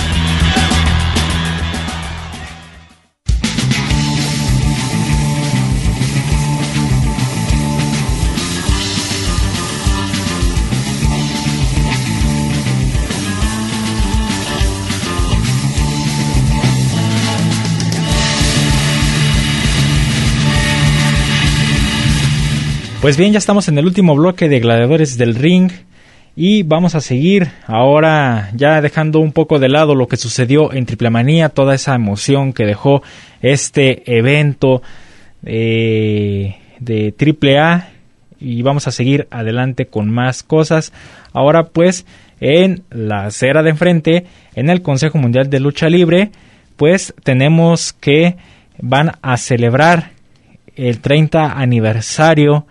[23.01, 25.71] Pues bien, ya estamos en el último bloque de Gladiadores del Ring
[26.35, 30.85] y vamos a seguir ahora ya dejando un poco de lado lo que sucedió en
[30.85, 33.01] Triple Manía, toda esa emoción que dejó
[33.41, 34.83] este evento
[35.43, 37.89] eh, de Triple A
[38.39, 40.93] y vamos a seguir adelante con más cosas.
[41.33, 42.05] Ahora pues
[42.39, 46.29] en la acera de enfrente, en el Consejo Mundial de Lucha Libre,
[46.77, 48.35] pues tenemos que
[48.79, 50.11] van a celebrar
[50.75, 52.67] el 30 aniversario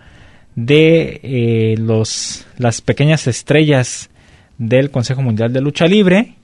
[0.55, 4.09] de eh, los, las pequeñas estrellas
[4.57, 6.35] del Consejo Mundial de Lucha Libre.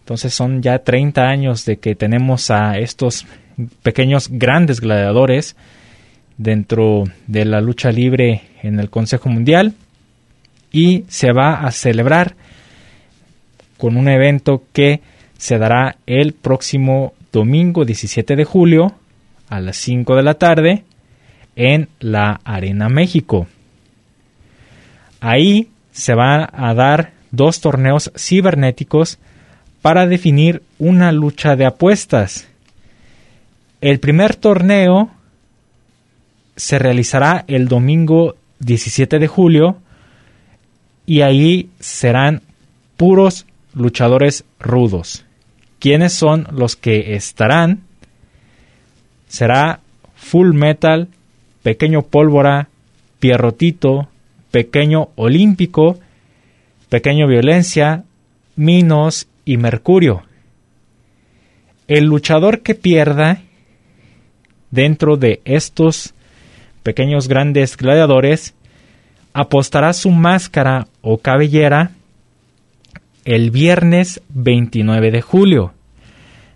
[0.00, 3.26] Entonces son ya 30 años de que tenemos a estos
[3.82, 5.56] pequeños grandes gladiadores
[6.36, 9.74] dentro de la lucha libre en el Consejo Mundial
[10.72, 12.34] y se va a celebrar
[13.76, 15.00] con un evento que
[15.36, 18.94] se dará el próximo domingo 17 de julio
[19.48, 20.84] a las 5 de la tarde
[21.56, 23.46] en la Arena México.
[25.20, 29.18] Ahí se van a dar dos torneos cibernéticos
[29.80, 32.48] para definir una lucha de apuestas.
[33.80, 35.10] El primer torneo
[36.56, 39.78] se realizará el domingo 17 de julio
[41.04, 42.42] y ahí serán
[42.96, 45.24] puros luchadores rudos.
[45.80, 47.82] ¿Quiénes son los que estarán?
[49.26, 49.80] Será
[50.14, 51.08] Full Metal
[51.62, 52.68] Pequeño Pólvora,
[53.20, 54.08] Pierrotito,
[54.50, 55.98] Pequeño Olímpico,
[56.88, 58.04] Pequeño Violencia,
[58.56, 60.22] Minos y Mercurio.
[61.88, 63.42] El luchador que pierda
[64.70, 66.14] dentro de estos
[66.82, 68.54] pequeños grandes gladiadores
[69.32, 71.92] apostará su máscara o cabellera
[73.24, 75.72] el viernes 29 de julio.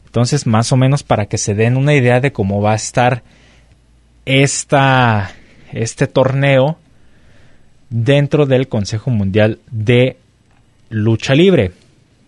[0.06, 3.22] Entonces, más o menos para que se den una idea de cómo va a estar
[4.26, 5.30] esta,
[5.72, 6.78] este torneo
[7.88, 10.18] dentro del Consejo Mundial de
[10.90, 11.72] Lucha Libre.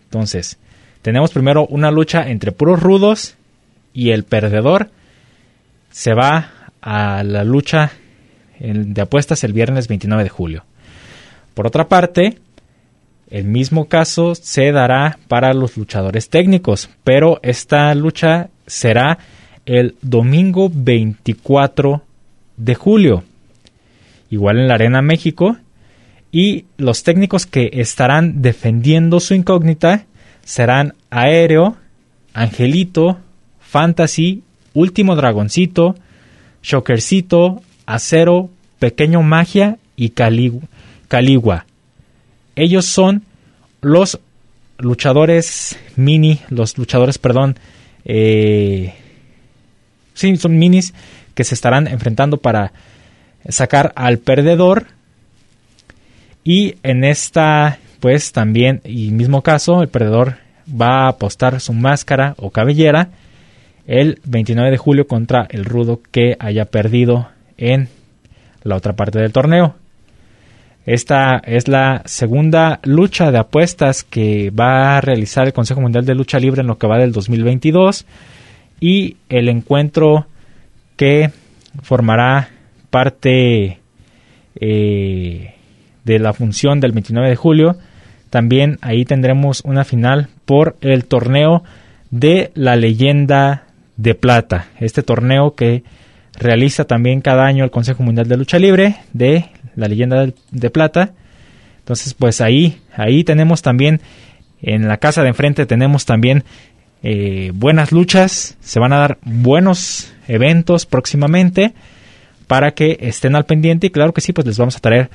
[0.04, 0.58] Entonces,
[1.02, 3.36] tenemos primero una lucha entre puros rudos
[3.92, 4.90] y el perdedor
[5.90, 7.92] se va a la lucha
[8.60, 10.64] de apuestas el viernes 29 de julio.
[11.54, 12.38] Por otra parte,
[13.30, 19.18] el mismo caso se dará para los luchadores técnicos, pero esta lucha será
[19.68, 22.02] el domingo 24
[22.56, 23.22] de julio,
[24.30, 25.58] igual en la Arena México,
[26.32, 30.06] y los técnicos que estarán defendiendo su incógnita
[30.42, 31.76] serán Aéreo,
[32.32, 33.18] Angelito,
[33.60, 34.42] Fantasy,
[34.72, 35.96] Último Dragoncito,
[36.62, 38.48] Shockercito, Acero,
[38.78, 41.66] Pequeño Magia y Caligua.
[42.56, 43.22] Ellos son
[43.82, 44.18] los
[44.78, 47.56] luchadores mini, los luchadores, perdón,
[48.06, 48.94] eh,
[50.18, 50.94] sí, son minis
[51.34, 52.72] que se estarán enfrentando para
[53.48, 54.86] sacar al perdedor.
[56.44, 60.36] Y en esta, pues también, y mismo caso, el perdedor
[60.68, 63.10] va a apostar su máscara o cabellera
[63.86, 67.88] el 29 de julio contra el Rudo que haya perdido en
[68.62, 69.76] la otra parte del torneo.
[70.84, 76.14] Esta es la segunda lucha de apuestas que va a realizar el Consejo Mundial de
[76.14, 78.06] Lucha Libre en lo que va del 2022
[78.80, 80.26] y el encuentro
[80.96, 81.30] que
[81.82, 82.50] formará
[82.90, 83.78] parte
[84.60, 85.54] eh,
[86.04, 87.76] de la función del 29 de julio.
[88.30, 91.62] También ahí tendremos una final por el torneo
[92.10, 93.64] de la leyenda
[93.96, 94.68] de plata.
[94.80, 95.82] Este torneo que
[96.38, 101.12] realiza también cada año el Consejo Mundial de Lucha Libre de la leyenda de, plata.
[101.80, 104.00] Entonces, pues ahí, ahí tenemos también,
[104.60, 106.44] en la casa de enfrente tenemos también
[107.02, 111.72] eh, buenas luchas, se van a dar buenos eventos próximamente
[112.46, 115.10] para que estén al pendiente y claro que sí, pues les vamos a traer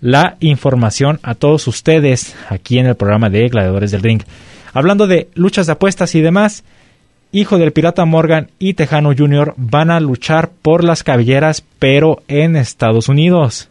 [0.00, 4.22] la información a todos ustedes aquí en el programa de Gladiadores del Ring.
[4.74, 6.64] Hablando de luchas de apuestas y demás,
[7.30, 9.54] hijo del pirata Morgan y Tejano Jr.
[9.56, 13.68] van a luchar por las cabelleras, pero en Estados Unidos.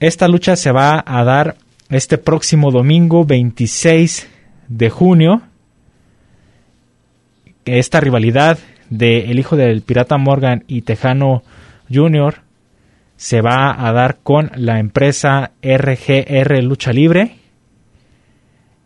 [0.00, 1.56] Esta lucha se va a dar
[1.90, 4.28] este próximo domingo 26
[4.68, 5.42] de junio.
[7.64, 8.58] Esta rivalidad
[8.88, 11.42] de el hijo del pirata Morgan y Tejano
[11.92, 12.42] Jr.
[13.16, 17.36] se va a dar con la empresa RGR Lucha Libre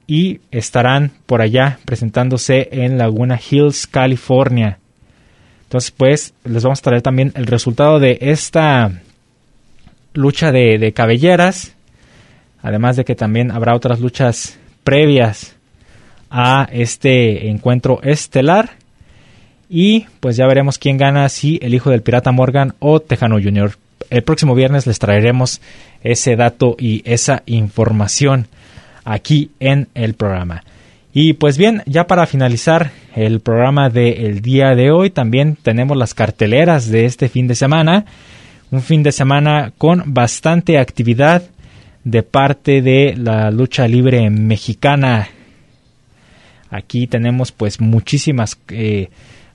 [0.07, 4.79] y estarán por allá presentándose en Laguna Hills, California.
[5.65, 9.01] Entonces, pues, les vamos a traer también el resultado de esta
[10.13, 11.75] lucha de, cabelleras.
[12.63, 15.57] Además de que también habrá otras luchas previas
[16.37, 18.71] a este encuentro estelar.
[19.71, 23.77] Y pues ya veremos quién gana, si el hijo del pirata Morgan o Tejano Jr.
[24.11, 25.61] El próximo viernes les traeremos
[26.03, 28.49] ese dato y esa información
[29.05, 30.65] aquí en el programa.
[31.13, 36.15] Y pues bien, ya para finalizar el programa del día de hoy, también tenemos las
[36.15, 38.07] carteleras de este fin de semana.
[38.73, 41.45] Un fin de semana con bastante actividad
[42.03, 45.29] de parte de la lucha libre mexicana.
[46.75, 49.09] Aquí tenemos pues muchísimas eh,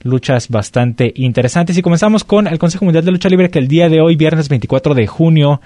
[0.03, 3.89] luchas bastante interesantes y comenzamos con el Consejo Mundial de Lucha Libre que el día
[3.89, 5.59] de hoy, viernes 24 de junio,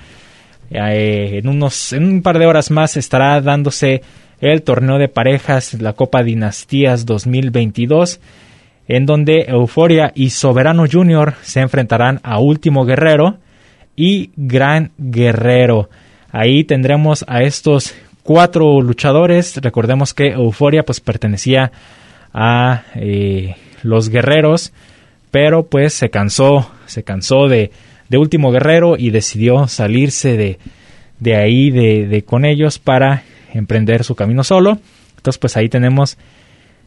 [0.72, 4.02] eh, en, unos, en un par de horas más estará dándose
[4.42, 8.20] el torneo de parejas, la Copa Dinastías 2022,
[8.88, 13.38] en donde Euforia y Soberano Junior se enfrentarán a Último Guerrero
[13.96, 15.92] y Gran Guerrero.
[16.32, 17.94] Ahí tendremos a estos
[18.24, 19.58] cuatro luchadores.
[19.58, 21.72] Recordemos que Euforia pues pertenecía
[22.34, 24.74] a eh, los guerreros,
[25.30, 27.72] pero pues se cansó, se cansó de,
[28.10, 30.58] de Último Guerrero y decidió salirse de,
[31.20, 34.80] de ahí de, de, con ellos para emprender su camino solo.
[35.18, 36.18] Entonces pues ahí tenemos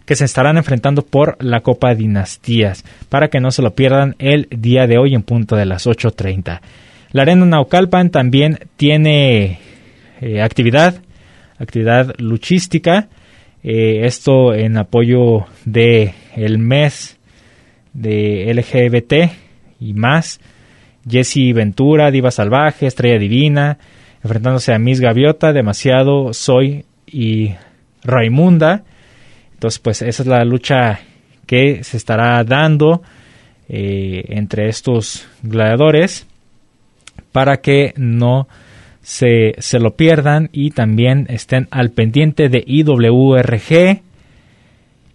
[0.05, 4.49] que se estarán enfrentando por la Copa Dinastías para que no se lo pierdan el
[4.51, 6.61] día de hoy en punto de las 8.30.
[7.11, 9.59] La Arena Naucalpan también tiene
[10.21, 11.03] eh, actividad,
[11.59, 13.09] actividad luchística.
[13.63, 17.19] Eh, esto en apoyo de el mes
[17.93, 19.33] de LGBT
[19.81, 20.41] y más
[21.09, 23.79] Jesse Ventura, Diva Salvaje, Estrella Divina,
[24.23, 27.55] enfrentándose a Miss Gaviota, Demasiado, Soy y
[28.03, 28.85] Raimunda.
[29.55, 31.01] Entonces, pues esa es la lucha
[31.47, 33.03] que se estará dando
[33.69, 36.27] eh, entre estos gladiadores
[37.33, 38.49] para que no
[39.07, 44.03] se, se, lo pierdan y también estén al pendiente de IWRG,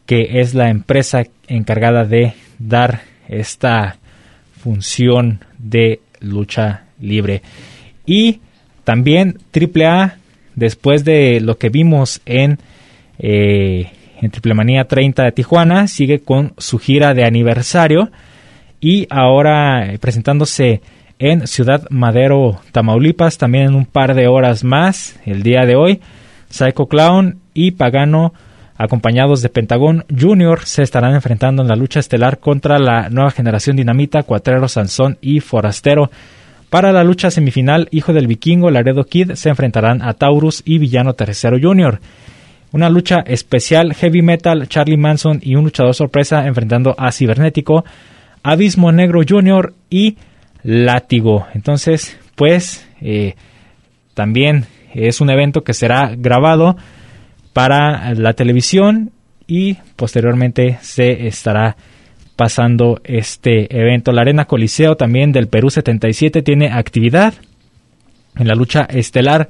[0.06, 3.98] que es la empresa encargada de dar esta
[4.64, 7.42] función de lucha libre.
[8.06, 8.40] Y
[8.86, 10.20] también AAA,
[10.56, 12.60] después de lo que vimos en,
[13.20, 18.10] eh, en Triple Manía 30 de Tijuana, sigue con su gira de aniversario
[18.80, 20.80] y ahora presentándose
[21.22, 26.02] en Ciudad Madero, Tamaulipas, también en un par de horas más, el día de hoy.
[26.50, 28.34] Psycho Clown y Pagano
[28.76, 33.76] acompañados de Pentagón Junior, se estarán enfrentando en la lucha estelar contra la nueva generación
[33.76, 36.10] Dinamita, Cuatrero, Sansón y Forastero.
[36.72, 41.14] Para la lucha semifinal, Hijo del Vikingo, Laredo Kid se enfrentarán a Taurus y Villano
[41.14, 42.00] Tercero Junior.
[42.72, 47.86] Una lucha especial, Heavy Metal, Charlie Manson y un luchador sorpresa enfrentando a Cibernético,
[48.42, 50.18] Abismo Negro Junior y
[50.64, 51.48] Látigo.
[51.54, 53.36] Entonces, pues, eh,
[54.14, 56.76] también es un evento que será grabado
[57.54, 59.12] para la televisión
[59.48, 61.76] y posteriormente se estará
[62.36, 64.12] pasando este evento.
[64.12, 67.34] La Arena Coliseo también del Perú 77 tiene actividad.
[68.36, 69.50] En la lucha estelar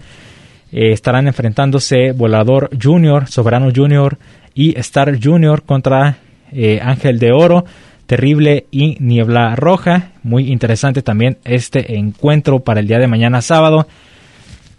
[0.72, 4.18] eh, estarán enfrentándose Volador Junior, Soberano Junior
[4.54, 6.18] y Star Junior contra
[6.52, 7.64] eh, Ángel de Oro,
[8.12, 10.12] Terrible y Niebla Roja.
[10.22, 13.88] Muy interesante también este encuentro para el día de mañana sábado.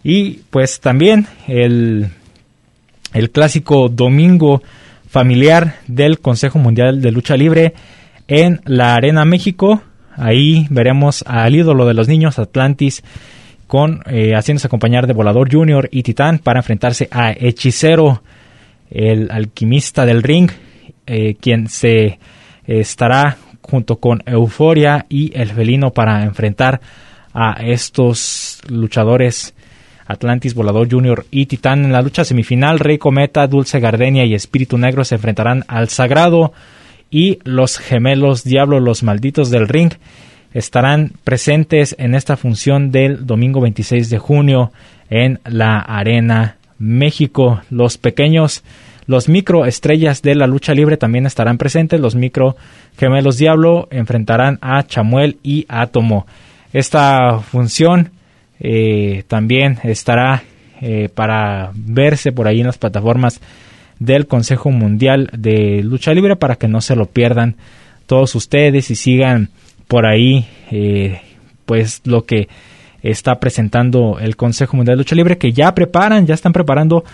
[0.05, 2.09] Y pues también el,
[3.14, 4.62] el clásico domingo
[5.09, 7.72] familiar del Consejo Mundial de Lucha Libre
[8.28, 9.80] en la Arena México.
[10.14, 13.03] Ahí veremos al ídolo de los niños, Atlantis,
[13.66, 18.22] con eh, haciéndose acompañar de Volador Junior y Titán para enfrentarse a Hechicero,
[18.91, 20.51] el alquimista del ring,
[21.07, 22.18] eh, quien se
[22.66, 26.80] estará junto con Euforia y el felino para enfrentar
[27.32, 29.54] a estos luchadores
[30.06, 32.78] Atlantis, Volador Junior y Titán en la lucha semifinal.
[32.78, 36.52] Rey Cometa, Dulce Gardenia y Espíritu Negro se enfrentarán al Sagrado
[37.10, 39.92] y los gemelos Diablo, los malditos del ring,
[40.54, 44.72] estarán presentes en esta función del domingo 26 de junio
[45.10, 47.62] en la Arena México.
[47.70, 48.62] Los pequeños
[49.07, 52.00] los microestrellas de la lucha libre también estarán presentes.
[52.00, 52.57] Los micro
[52.96, 56.26] gemelos Diablo enfrentarán a Chamuel y Átomo.
[56.72, 58.11] Esta función
[58.61, 60.44] eh, también estará
[60.80, 63.40] eh, para verse por ahí en las plataformas
[63.98, 67.57] del Consejo Mundial de Lucha Libre para que no se lo pierdan
[68.07, 69.50] todos ustedes y sigan
[69.86, 71.20] por ahí eh,
[71.66, 72.48] pues lo que
[73.03, 77.05] está presentando el Consejo Mundial de Lucha Libre que ya preparan, ya están preparando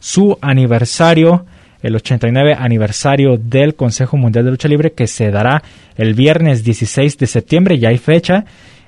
[0.00, 1.46] su aniversario,
[1.82, 5.62] el 89 aniversario del Consejo Mundial de Lucha Libre que se dará
[5.96, 8.44] el viernes 16 de septiembre, ya hay fecha,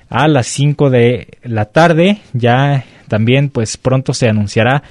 [0.09, 4.83] a las 5 de la tarde, ya también pues pronto se anunciará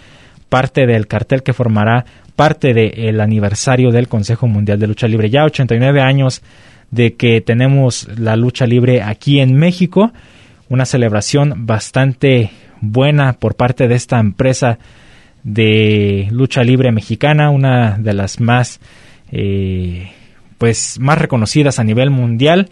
[0.48, 2.04] parte del cartel que formará
[2.36, 5.28] parte del aniversario del Consejo Mundial de Lucha Libre.
[5.28, 6.42] Ya 89 años
[6.90, 10.12] de que tenemos la lucha libre aquí en México,
[10.68, 12.50] una celebración bastante
[12.80, 14.78] buena por parte de esta empresa
[15.42, 18.80] de lucha libre mexicana, una de las más
[19.32, 20.10] eh,
[20.58, 22.68] pues más reconocidas a nivel mundial.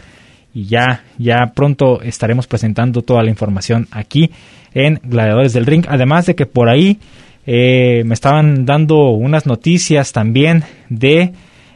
[0.55, 4.31] Y ya ya pronto estaremos presentando toda la información aquí
[4.75, 6.99] en Gladiadores del Ring, además de que por ahí
[7.47, 11.33] eh, me estaban dando unas noticias también de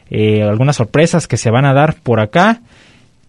[0.09, 2.61] eh, algunas sorpresas que se van a dar por acá,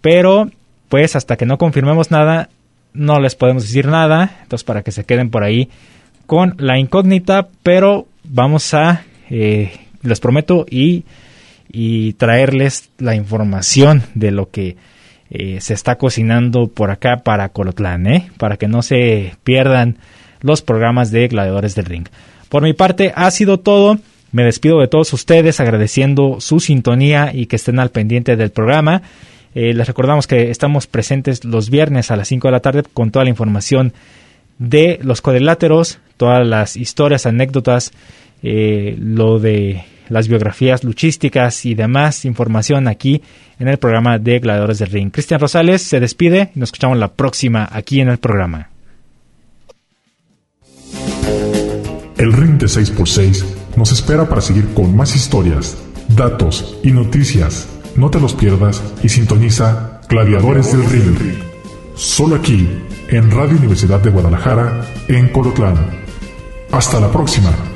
[0.01, 0.51] pero
[0.89, 2.51] pues hasta que no confirmemos nada
[2.93, 5.69] no les podemos decir nada, entonces para que se queden por ahí
[6.27, 9.73] con la incógnita, pero vamos a, eh,
[10.03, 11.05] les prometo, y,
[11.71, 14.77] y, traerles la información de lo que
[15.31, 18.31] eh, se está cocinando por acá para Colotlán, ¿eh?
[18.39, 19.97] para que no se pierdan
[20.41, 22.07] los programas de Gladiadores del Ring.
[22.49, 23.99] Por mi parte, ha sido todo.
[24.31, 29.03] Me despido de todos ustedes agradeciendo su sintonía y que estén al pendiente del programa.
[29.55, 33.25] les recordamos que estamos presentes los viernes a las 5 de la tarde con toda
[33.25, 33.93] la información
[34.59, 37.93] de los cuadriláteros, todas las historias, anécdotas,
[38.43, 43.23] eh, lo de las biografías luchísticas y demás información aquí
[43.59, 45.11] en el programa de Gladiadores del Ring.
[45.11, 48.69] Cristian Rosales se despide y nos escuchamos la próxima aquí en el programa.
[52.17, 53.45] El Ring de 6x6
[53.77, 55.77] nos espera para seguir con más historias,
[56.09, 57.69] datos y noticias.
[57.97, 61.35] No te los pierdas y sintoniza Gladiadores del Ring.
[61.97, 62.69] Solo aquí
[63.09, 66.04] en Radio Universidad de Guadalajara, en Colotlán.
[66.77, 67.74] Hasta la próxima.